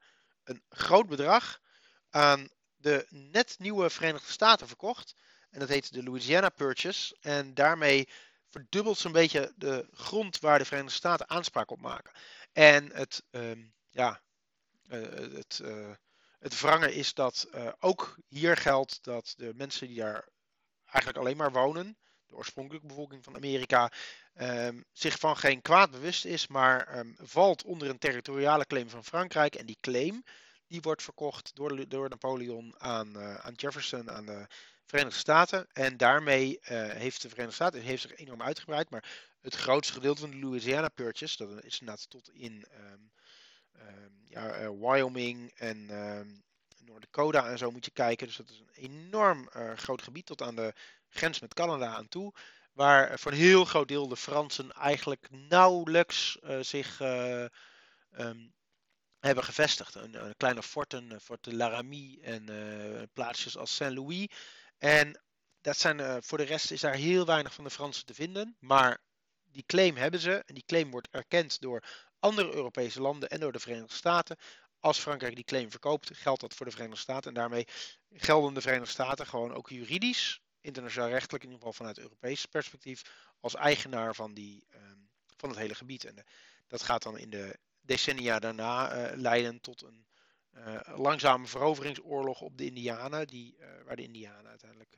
een 0.43 0.63
groot 0.69 1.07
bedrag 1.07 1.59
aan 2.09 2.49
de 2.75 3.05
net 3.09 3.55
nieuwe 3.59 3.89
Verenigde 3.89 4.31
Staten 4.31 4.67
verkocht. 4.67 5.15
En 5.49 5.59
dat 5.59 5.69
heet 5.69 5.93
de 5.93 6.03
Louisiana 6.03 6.49
Purchase. 6.49 7.17
En 7.21 7.53
daarmee 7.53 8.09
verdubbelt 8.47 8.97
zo'n 8.97 9.11
beetje 9.11 9.53
de 9.55 9.87
grond 9.93 10.39
waar 10.39 10.59
de 10.59 10.65
Verenigde 10.65 10.95
Staten 10.95 11.29
aanspraak 11.29 11.71
op 11.71 11.81
maken. 11.81 12.11
En 12.51 12.91
het, 12.93 13.23
um, 13.31 13.73
ja, 13.89 14.21
uh, 14.87 15.35
het, 15.35 15.59
uh, 15.63 15.89
het 16.39 16.59
wrangen 16.59 16.93
is 16.93 17.13
dat 17.13 17.47
ook 17.79 18.17
hier 18.27 18.57
geldt 18.57 19.03
dat 19.03 19.33
de 19.37 19.53
mensen 19.55 19.87
die 19.87 19.97
daar 19.97 20.27
eigenlijk 20.85 21.17
alleen 21.17 21.37
maar 21.37 21.51
wonen, 21.51 21.97
de 22.29 22.35
oorspronkelijke 22.35 22.87
bevolking 22.87 23.23
van 23.23 23.35
Amerika, 23.35 23.91
ehm, 24.33 24.81
zich 24.91 25.19
van 25.19 25.37
geen 25.37 25.61
kwaad 25.61 25.91
bewust 25.91 26.25
is, 26.25 26.47
maar 26.47 26.87
ehm, 26.87 27.13
valt 27.17 27.63
onder 27.63 27.89
een 27.89 27.97
territoriale 27.97 28.65
claim 28.65 28.89
van 28.89 29.03
Frankrijk. 29.03 29.55
En 29.55 29.65
die 29.65 29.77
claim 29.81 30.23
die 30.67 30.81
wordt 30.81 31.03
verkocht 31.03 31.55
door, 31.55 31.87
door 31.87 32.09
Napoleon 32.09 32.75
aan, 32.77 33.17
uh, 33.17 33.35
aan 33.35 33.53
Jefferson, 33.53 34.11
aan 34.11 34.25
de 34.25 34.47
Verenigde 34.85 35.19
Staten. 35.19 35.67
En 35.71 35.97
daarmee 35.97 36.59
uh, 36.61 36.89
heeft 36.89 37.21
de 37.21 37.29
Verenigde 37.29 37.55
Staten 37.55 37.81
heeft 37.81 38.01
zich 38.01 38.15
enorm 38.15 38.41
uitgebreid. 38.41 38.89
Maar 38.89 39.35
het 39.41 39.55
grootste 39.55 39.93
gedeelte 39.93 40.21
van 40.21 40.29
de 40.29 40.37
Louisiana 40.37 40.89
Purchase, 40.89 41.37
dat 41.37 41.63
is 41.63 41.79
inderdaad 41.79 42.09
tot 42.09 42.29
in 42.33 42.65
um, 42.73 43.11
ja, 44.23 44.61
uh, 44.61 44.69
Wyoming 44.79 45.51
en 45.55 45.85
Noord-Dakota 46.85 47.47
en 47.47 47.57
zo 47.57 47.71
moet 47.71 47.85
je 47.85 47.91
kijken. 47.91 48.27
Dus 48.27 48.35
dat 48.35 48.49
is 48.49 48.59
een 48.59 48.73
enorm 48.73 49.49
uh, 49.55 49.73
groot 49.73 50.01
gebied 50.01 50.25
tot 50.25 50.41
aan 50.41 50.55
de 50.55 50.73
grens 51.09 51.39
met 51.39 51.53
Canada 51.53 51.95
aan 51.95 52.07
toe. 52.07 52.33
Waar 52.73 53.19
voor 53.19 53.31
een 53.31 53.37
heel 53.37 53.65
groot 53.65 53.87
deel 53.87 54.07
de 54.07 54.17
Fransen 54.17 54.71
eigenlijk 54.71 55.27
nauwelijks 55.29 56.37
uh, 56.43 56.59
zich 56.59 56.99
uh, 56.99 57.45
um, 58.17 58.53
hebben 59.19 59.43
gevestigd. 59.43 59.95
Een, 59.95 60.25
een 60.25 60.37
kleine 60.37 60.63
forten, 60.63 61.21
Fort 61.21 61.43
de 61.43 61.55
Laramie 61.55 62.21
en 62.21 63.09
plaatsjes 63.13 63.57
als 63.57 63.75
Saint-Louis. 63.75 64.27
En 64.77 65.21
dat 65.61 65.77
zijn, 65.77 66.23
voor 66.23 66.37
de 66.37 66.43
rest 66.43 66.71
is 66.71 66.81
daar 66.81 66.93
heel 66.93 67.25
weinig 67.25 67.53
van 67.53 67.63
de 67.63 67.69
Fransen 67.69 68.05
te 68.05 68.13
vinden. 68.13 68.55
Maar 68.59 69.01
die 69.51 69.63
claim 69.65 69.95
hebben 69.95 70.19
ze. 70.19 70.43
En 70.45 70.53
die 70.53 70.65
claim 70.65 70.91
wordt 70.91 71.07
erkend 71.11 71.61
door 71.61 71.83
andere 72.19 72.53
Europese 72.53 73.01
landen 73.01 73.29
en 73.29 73.39
door 73.39 73.51
de 73.51 73.59
Verenigde 73.59 73.95
Staten 73.95 74.37
als 74.79 74.99
Frankrijk 74.99 75.35
die 75.35 75.43
claim 75.43 75.71
verkoopt, 75.71 76.09
geldt 76.13 76.41
dat 76.41 76.53
voor 76.53 76.65
de 76.65 76.71
Verenigde 76.71 77.01
Staten. 77.01 77.27
En 77.27 77.33
daarmee 77.33 77.67
gelden 78.13 78.53
de 78.53 78.61
Verenigde 78.61 78.91
Staten 78.91 79.27
gewoon 79.27 79.53
ook 79.53 79.69
juridisch, 79.69 80.41
internationaal 80.61 81.09
rechtelijk, 81.09 81.43
in 81.43 81.49
ieder 81.49 81.65
geval 81.67 81.85
vanuit 81.85 81.97
Europees 81.97 82.45
perspectief, 82.45 83.01
als 83.39 83.55
eigenaar 83.55 84.15
van, 84.15 84.33
die, 84.33 84.63
um, 84.75 85.09
van 85.37 85.49
het 85.49 85.57
hele 85.57 85.75
gebied. 85.75 86.05
En 86.05 86.15
de, 86.15 86.23
dat 86.67 86.83
gaat 86.83 87.03
dan 87.03 87.17
in 87.17 87.29
de 87.29 87.59
decennia 87.81 88.39
daarna 88.39 88.95
uh, 88.95 89.17
leiden 89.17 89.61
tot 89.61 89.81
een 89.81 90.05
uh, 90.57 90.79
langzame 90.95 91.47
veroveringsoorlog 91.47 92.41
op 92.41 92.57
de 92.57 92.65
Indianen, 92.65 93.27
die, 93.27 93.57
waar 93.85 93.95
de 93.95 94.03
Indianen 94.03 94.49
uiteindelijk 94.49 94.97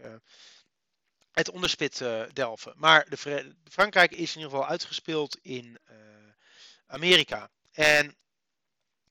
het 1.32 1.50
onderspit 1.50 2.04
delven. 2.34 2.74
Maar 2.76 3.10
de, 3.10 3.54
Frankrijk 3.70 4.12
is 4.12 4.36
in 4.36 4.42
ieder 4.42 4.52
geval 4.52 4.68
uitgespeeld 4.68 5.38
in 5.42 5.78
Amerika. 6.92 7.50
En 7.72 8.16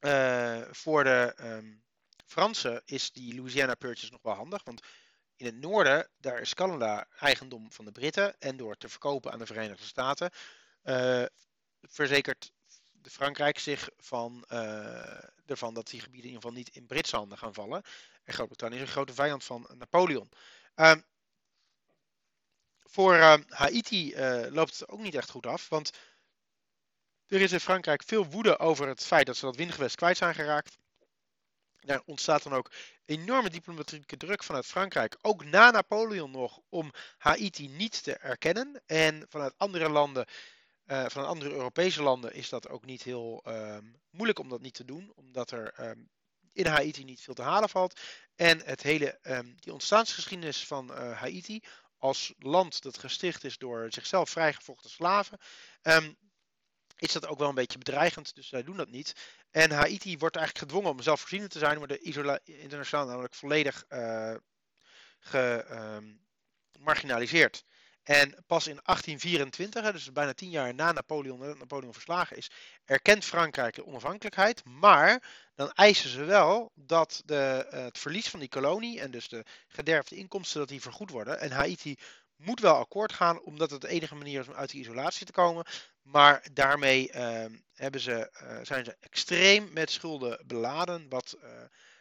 uh, 0.00 0.62
voor 0.70 1.04
de 1.04 1.34
um, 1.40 1.82
Fransen 2.26 2.82
is 2.84 3.12
die 3.12 3.34
Louisiana 3.34 3.74
Purchase 3.74 4.12
nog 4.12 4.22
wel 4.22 4.34
handig. 4.34 4.64
Want 4.64 4.80
in 5.36 5.46
het 5.46 5.54
noorden, 5.54 6.08
daar 6.16 6.40
is 6.40 6.54
Canada 6.54 7.06
eigendom 7.18 7.72
van 7.72 7.84
de 7.84 7.92
Britten. 7.92 8.38
En 8.38 8.56
door 8.56 8.76
te 8.76 8.88
verkopen 8.88 9.32
aan 9.32 9.38
de 9.38 9.46
Verenigde 9.46 9.84
Staten, 9.84 10.30
uh, 10.84 11.24
verzekert 11.80 12.52
Frankrijk 13.02 13.58
zich 13.58 13.90
van, 13.96 14.44
uh, 14.48 15.24
ervan 15.46 15.74
dat 15.74 15.88
die 15.88 16.00
gebieden 16.00 16.30
in 16.30 16.34
ieder 16.34 16.48
geval 16.48 16.64
niet 16.64 16.76
in 16.76 16.86
Britse 16.86 17.16
handen 17.16 17.38
gaan 17.38 17.54
vallen. 17.54 17.82
En 18.24 18.34
Groot-Brittannië 18.34 18.76
is 18.76 18.82
een 18.82 18.88
grote 18.88 19.14
vijand 19.14 19.44
van 19.44 19.68
Napoleon. 19.78 20.30
Um, 20.74 21.04
voor 22.78 23.14
uh, 23.14 23.34
Haiti 23.48 24.16
loopt 24.50 24.78
het 24.78 24.88
ook 24.88 25.00
niet 25.00 25.14
echt 25.14 25.30
goed 25.30 25.46
af. 25.46 25.68
Want 25.68 25.90
er 27.30 27.40
is 27.40 27.52
in 27.52 27.60
Frankrijk 27.60 28.02
veel 28.02 28.26
woede 28.26 28.58
over 28.58 28.88
het 28.88 29.04
feit 29.04 29.26
dat 29.26 29.36
ze 29.36 29.44
dat 29.44 29.56
windgewest 29.56 29.96
kwijt 29.96 30.16
zijn 30.16 30.34
geraakt. 30.34 30.78
Daar 31.80 32.02
ontstaat 32.04 32.42
dan 32.42 32.52
ook 32.52 32.70
enorme 33.04 33.50
diplomatieke 33.50 34.16
druk 34.16 34.42
vanuit 34.42 34.66
Frankrijk, 34.66 35.16
ook 35.22 35.44
na 35.44 35.70
Napoleon 35.70 36.30
nog, 36.30 36.60
om 36.68 36.90
Haiti 37.18 37.68
niet 37.68 38.02
te 38.02 38.12
erkennen. 38.12 38.82
En 38.86 39.26
vanuit 39.28 39.54
andere 39.56 39.88
landen, 39.88 40.26
uh, 40.86 41.04
vanuit 41.06 41.28
andere 41.28 41.50
Europese 41.50 42.02
landen, 42.02 42.34
is 42.34 42.48
dat 42.48 42.68
ook 42.68 42.84
niet 42.84 43.02
heel 43.02 43.42
uh, 43.46 43.78
moeilijk 44.10 44.38
om 44.38 44.48
dat 44.48 44.60
niet 44.60 44.74
te 44.74 44.84
doen, 44.84 45.12
omdat 45.14 45.50
er 45.50 45.74
um, 45.80 46.08
in 46.52 46.66
Haiti 46.66 47.04
niet 47.04 47.20
veel 47.20 47.34
te 47.34 47.42
halen 47.42 47.68
valt. 47.68 48.00
En 48.36 48.60
het 48.64 48.82
hele, 48.82 49.18
um, 49.22 49.56
die 49.60 49.72
ontstaansgeschiedenis 49.72 50.66
van 50.66 50.90
uh, 50.90 51.18
Haiti 51.18 51.62
als 51.98 52.32
land 52.38 52.82
dat 52.82 52.98
gesticht 52.98 53.44
is 53.44 53.58
door 53.58 53.86
zichzelf 53.88 54.30
vrijgevochten 54.30 54.90
slaven. 54.90 55.38
Um, 55.82 56.16
is 57.00 57.12
dat 57.12 57.26
ook 57.26 57.38
wel 57.38 57.48
een 57.48 57.54
beetje 57.54 57.78
bedreigend. 57.78 58.34
Dus 58.34 58.48
zij 58.48 58.62
doen 58.62 58.76
dat 58.76 58.90
niet. 58.90 59.14
En 59.50 59.70
Haiti 59.70 60.18
wordt 60.18 60.36
eigenlijk 60.36 60.66
gedwongen 60.66 60.90
om 60.90 61.02
zelfvoorzienend 61.02 61.50
te 61.50 61.58
zijn, 61.58 61.78
maar 61.78 61.88
de 61.88 62.40
internationaal 62.44 63.06
namelijk 63.06 63.34
volledig 63.34 63.84
uh, 63.88 64.34
gemarginaliseerd. 65.20 67.56
Um, 67.56 67.62
en 68.02 68.44
pas 68.46 68.66
in 68.66 68.80
1824, 68.84 69.92
dus 69.92 70.12
bijna 70.12 70.32
tien 70.32 70.50
jaar 70.50 70.74
na 70.74 70.92
Napoleon, 70.92 71.58
Napoleon 71.58 71.92
verslagen 71.92 72.36
is, 72.36 72.50
erkent 72.84 73.24
Frankrijk 73.24 73.74
de 73.74 73.86
onafhankelijkheid. 73.86 74.64
Maar 74.64 75.22
dan 75.54 75.72
eisen 75.72 76.10
ze 76.10 76.24
wel 76.24 76.72
dat 76.74 77.22
de, 77.24 77.68
uh, 77.72 77.82
het 77.82 77.98
verlies 77.98 78.28
van 78.28 78.40
die 78.40 78.48
kolonie 78.48 79.00
en 79.00 79.10
dus 79.10 79.28
de 79.28 79.44
gederfde 79.68 80.16
inkomsten, 80.16 80.58
dat 80.58 80.68
die 80.68 80.80
vergoed 80.80 81.10
worden. 81.10 81.40
En 81.40 81.50
Haiti 81.50 81.96
moet 82.36 82.60
wel 82.60 82.76
akkoord 82.76 83.12
gaan, 83.12 83.40
omdat 83.40 83.70
het 83.70 83.80
de 83.80 83.88
enige 83.88 84.14
manier 84.14 84.40
is 84.40 84.48
om 84.48 84.54
uit 84.54 84.70
die 84.70 84.80
isolatie 84.80 85.26
te 85.26 85.32
komen. 85.32 85.66
Maar 86.02 86.46
daarmee 86.52 87.12
uh, 87.14 87.44
hebben 87.74 88.00
ze, 88.00 88.30
uh, 88.42 88.58
zijn 88.62 88.84
ze 88.84 88.96
extreem 89.00 89.72
met 89.72 89.90
schulden 89.90 90.42
beladen, 90.46 91.08
wat 91.08 91.36
uh, 91.42 91.50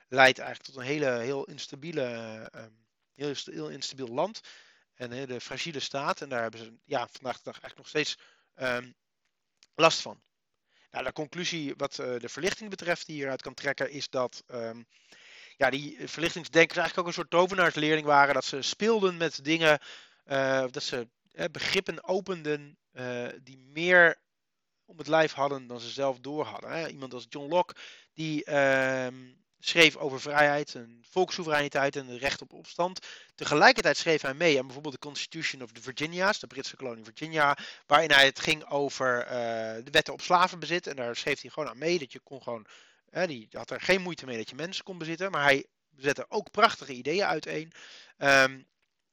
leidt 0.07 0.39
eigenlijk 0.39 0.69
tot 0.69 0.79
een 0.79 0.89
hele, 0.89 1.09
heel 1.09 1.43
instabiele, 1.43 2.03
ehm, 2.51 2.71
heel, 3.15 3.33
heel, 3.43 3.69
instabiel 3.69 4.07
land. 4.07 4.41
En 4.95 5.11
een 5.11 5.17
hele 5.17 5.41
fragile 5.41 5.79
staat. 5.79 6.21
En 6.21 6.29
daar 6.29 6.41
hebben 6.41 6.59
ze 6.59 6.73
ja, 6.85 7.07
vandaag 7.11 7.37
de 7.37 7.43
dag 7.43 7.61
eigenlijk 7.61 7.77
nog 7.77 7.87
steeds 7.87 8.17
um, 8.55 8.95
last 9.75 10.01
van. 10.01 10.21
Nou, 10.91 11.05
de 11.05 11.13
conclusie 11.13 11.73
wat 11.77 11.95
de 11.95 12.29
verlichting 12.29 12.69
betreft 12.69 13.05
die 13.05 13.15
hieruit 13.15 13.41
kan 13.41 13.53
trekken, 13.53 13.91
is 13.91 14.09
dat 14.09 14.43
ja, 15.57 15.69
die 15.69 15.97
verlichtingsdenkers 16.07 16.77
eigenlijk 16.77 16.99
ook 16.99 17.07
een 17.07 17.13
soort 17.13 17.29
tovenaarsleerling 17.29 18.05
waren. 18.05 18.33
Dat 18.33 18.45
ze 18.45 18.61
speelden 18.61 19.17
met 19.17 19.43
dingen 19.43 19.79
dat 20.71 20.83
ze 20.83 21.07
begrippen 21.51 22.03
openden 22.03 22.78
uh, 22.93 23.27
die 23.43 23.57
meer 23.57 24.21
om 24.85 24.97
het 24.97 25.07
lijf 25.07 25.33
hadden 25.33 25.67
dan 25.67 25.79
ze 25.79 25.89
zelf 25.89 26.19
door 26.19 26.45
hadden. 26.45 26.71
Hè. 26.71 26.87
Iemand 26.87 27.13
als 27.13 27.25
John 27.29 27.49
Locke, 27.49 27.75
die 28.13 28.43
ehm, 28.43 29.15
schreef 29.59 29.95
over 29.95 30.21
vrijheid 30.21 30.75
en 30.75 31.03
volkssoevereiniteit 31.09 31.95
en 31.95 32.07
het 32.07 32.21
recht 32.21 32.41
op 32.41 32.53
opstand. 32.53 32.99
Tegelijkertijd 33.35 33.97
schreef 33.97 34.21
hij 34.21 34.33
mee 34.33 34.57
aan 34.57 34.65
bijvoorbeeld 34.65 34.93
de 34.93 35.07
Constitution 35.07 35.61
of 35.61 35.71
the 35.71 35.81
Virginia's, 35.81 36.39
de 36.39 36.47
Britse 36.47 36.75
kolonie 36.75 37.03
Virginia, 37.03 37.57
waarin 37.85 38.11
hij 38.11 38.25
het 38.25 38.39
ging 38.39 38.65
over 38.69 39.25
de 39.83 39.91
wetten 39.91 40.13
op 40.13 40.21
slavenbezit. 40.21 40.87
En 40.87 40.95
daar 40.95 41.15
schreef 41.15 41.41
hij 41.41 41.49
gewoon 41.49 41.69
aan 41.69 41.77
mee 41.77 41.99
dat 41.99 42.11
je 42.11 42.19
kon 42.19 42.43
gewoon, 42.43 42.65
die 43.25 43.47
had 43.51 43.71
er 43.71 43.81
geen 43.81 44.01
moeite 44.01 44.25
mee 44.25 44.37
dat 44.37 44.49
je 44.49 44.55
mensen 44.55 44.83
kon 44.83 44.97
bezitten, 44.97 45.31
maar 45.31 45.43
hij 45.43 45.65
zette 45.95 46.25
ook 46.29 46.51
prachtige 46.51 46.93
ideeën 46.93 47.25
uiteen. 47.25 47.71
Um, 48.17 48.67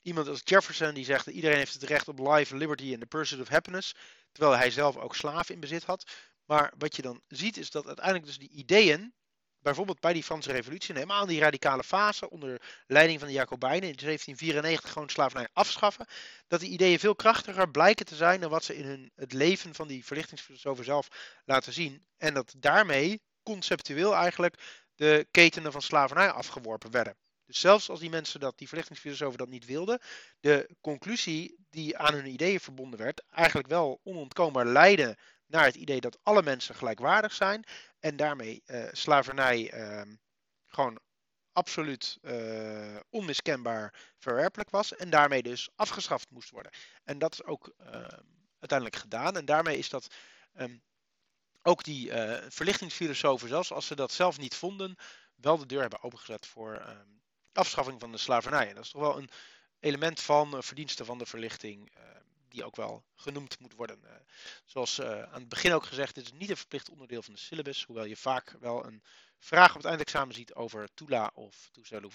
iemand 0.06 0.28
als 0.28 0.40
Jefferson 0.44 0.94
die 0.94 1.04
zegt 1.04 1.24
dat 1.24 1.34
iedereen 1.34 1.56
heeft 1.56 1.72
het 1.72 1.82
recht 1.82 2.08
op 2.08 2.18
life, 2.18 2.56
liberty 2.56 2.92
en 2.92 3.00
the 3.00 3.06
pursuit 3.06 3.40
of 3.40 3.48
happiness. 3.48 3.94
Terwijl 4.32 4.56
hij 4.56 4.70
zelf 4.70 4.96
ook 4.96 5.14
slaven 5.14 5.54
in 5.54 5.60
bezit 5.60 5.84
had. 5.84 6.10
Maar 6.44 6.72
wat 6.78 6.96
je 6.96 7.02
dan 7.02 7.20
ziet 7.28 7.56
is 7.56 7.70
dat 7.70 7.86
uiteindelijk 7.86 8.26
dus 8.26 8.38
die 8.38 8.50
ideeën, 8.50 9.14
bijvoorbeeld 9.58 10.00
bij 10.00 10.12
die 10.12 10.22
Franse 10.22 10.52
revolutie, 10.52 10.94
helemaal 10.94 11.26
die 11.26 11.40
radicale 11.40 11.84
fase 11.84 12.30
onder 12.30 12.62
leiding 12.86 13.18
van 13.18 13.28
de 13.28 13.34
Jacobijnen 13.34 13.88
in 13.88 13.96
1794 13.96 14.92
gewoon 14.92 15.08
slavernij 15.08 15.48
afschaffen, 15.52 16.06
dat 16.46 16.60
die 16.60 16.70
ideeën 16.70 16.98
veel 16.98 17.14
krachtiger 17.14 17.70
blijken 17.70 18.06
te 18.06 18.16
zijn 18.16 18.40
dan 18.40 18.50
wat 18.50 18.64
ze 18.64 18.76
in 18.76 18.84
hun, 18.84 19.10
het 19.14 19.32
leven 19.32 19.74
van 19.74 19.88
die 19.88 20.04
verlichtingsfilosofen 20.04 20.84
zelf 20.84 21.08
laten 21.44 21.72
zien. 21.72 22.06
En 22.16 22.34
dat 22.34 22.54
daarmee 22.56 23.20
conceptueel 23.42 24.14
eigenlijk 24.14 24.84
de 24.94 25.26
ketenen 25.30 25.72
van 25.72 25.82
slavernij 25.82 26.30
afgeworpen 26.30 26.90
werden. 26.90 27.16
Dus 27.46 27.60
zelfs 27.60 27.88
als 27.88 28.00
die 28.00 28.10
mensen 28.10 28.40
dat, 28.40 28.58
die 28.58 28.68
verlichtingsfilosofen 28.68 29.38
dat 29.38 29.48
niet 29.48 29.64
wilden, 29.64 30.00
de 30.40 30.76
conclusie 30.80 31.56
die 31.70 31.98
aan 31.98 32.14
hun 32.14 32.26
ideeën 32.26 32.60
verbonden 32.60 32.98
werd, 32.98 33.22
eigenlijk 33.30 33.68
wel 33.68 34.00
onontkoombaar 34.04 34.66
leidde 34.66 35.16
naar 35.46 35.64
het 35.64 35.74
idee 35.74 36.00
dat 36.00 36.18
alle 36.22 36.42
mensen 36.42 36.74
gelijkwaardig 36.74 37.32
zijn 37.32 37.64
en 37.98 38.16
daarmee 38.16 38.62
uh, 38.66 38.84
slavernij 38.92 39.74
uh, 39.74 40.14
gewoon 40.66 41.00
absoluut 41.52 42.18
uh, 42.22 42.96
onmiskenbaar 43.10 43.94
verwerpelijk 44.18 44.70
was 44.70 44.96
en 44.96 45.10
daarmee 45.10 45.42
dus 45.42 45.68
afgeschaft 45.74 46.30
moest 46.30 46.50
worden. 46.50 46.72
En 47.04 47.18
dat 47.18 47.32
is 47.32 47.44
ook 47.44 47.72
ehm, 47.78 48.22
uiteindelijk 48.58 49.00
gedaan 49.00 49.36
en 49.36 49.44
daarmee 49.44 49.78
is 49.78 49.88
dat 49.88 50.14
um, 50.54 50.82
ook 51.62 51.84
die 51.84 52.10
uh, 52.10 52.38
verlichtingsfilosofen, 52.48 53.48
zelfs 53.48 53.72
als 53.72 53.86
ze 53.86 53.94
dat 53.94 54.12
zelf 54.12 54.38
niet 54.38 54.54
vonden, 54.54 54.96
wel 55.34 55.58
de 55.58 55.66
deur 55.66 55.80
hebben 55.80 56.02
opengezet 56.02 56.46
voor 56.46 57.04
afschaffing 57.56 58.00
van 58.00 58.12
de 58.12 58.18
slavernij. 58.18 58.72
Dat 58.72 58.84
is 58.84 58.90
toch 58.90 59.00
wel 59.00 59.18
een 59.18 59.30
element 59.80 60.20
van 60.20 60.54
uh, 60.54 60.60
verdiensten 60.60 61.06
van 61.06 61.18
de 61.18 61.26
verlichting, 61.26 61.96
uh, 61.96 62.02
die 62.48 62.64
ook 62.64 62.76
wel 62.76 63.04
genoemd 63.14 63.58
moet 63.60 63.74
worden. 63.74 64.00
Uh, 64.04 64.10
zoals 64.64 65.00
aan 65.02 65.40
het 65.40 65.48
begin 65.48 65.72
ook 65.72 65.86
gezegd, 65.86 66.14
dit 66.14 66.24
is 66.24 66.32
niet 66.32 66.50
een 66.50 66.56
verplicht 66.56 66.88
onderdeel 66.88 67.22
van 67.22 67.34
de 67.34 67.40
syllabus, 67.40 67.84
hoewel 67.84 68.04
je 68.04 68.16
vaak 68.16 68.56
wel 68.60 68.86
een 68.86 69.02
vraag 69.38 69.70
op 69.70 69.76
het 69.76 69.84
eindexamen 69.84 70.34
ziet 70.34 70.54
over 70.54 70.88
Tula 70.94 71.30
of 71.34 71.68
toestel 71.72 72.10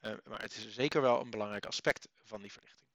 maar 0.00 0.40
het 0.40 0.56
is 0.56 0.74
zeker 0.74 1.00
wel 1.00 1.20
een 1.20 1.30
belangrijk 1.30 1.66
aspect 1.66 2.08
van 2.22 2.40
die 2.40 2.52
verlichting. 2.52 2.93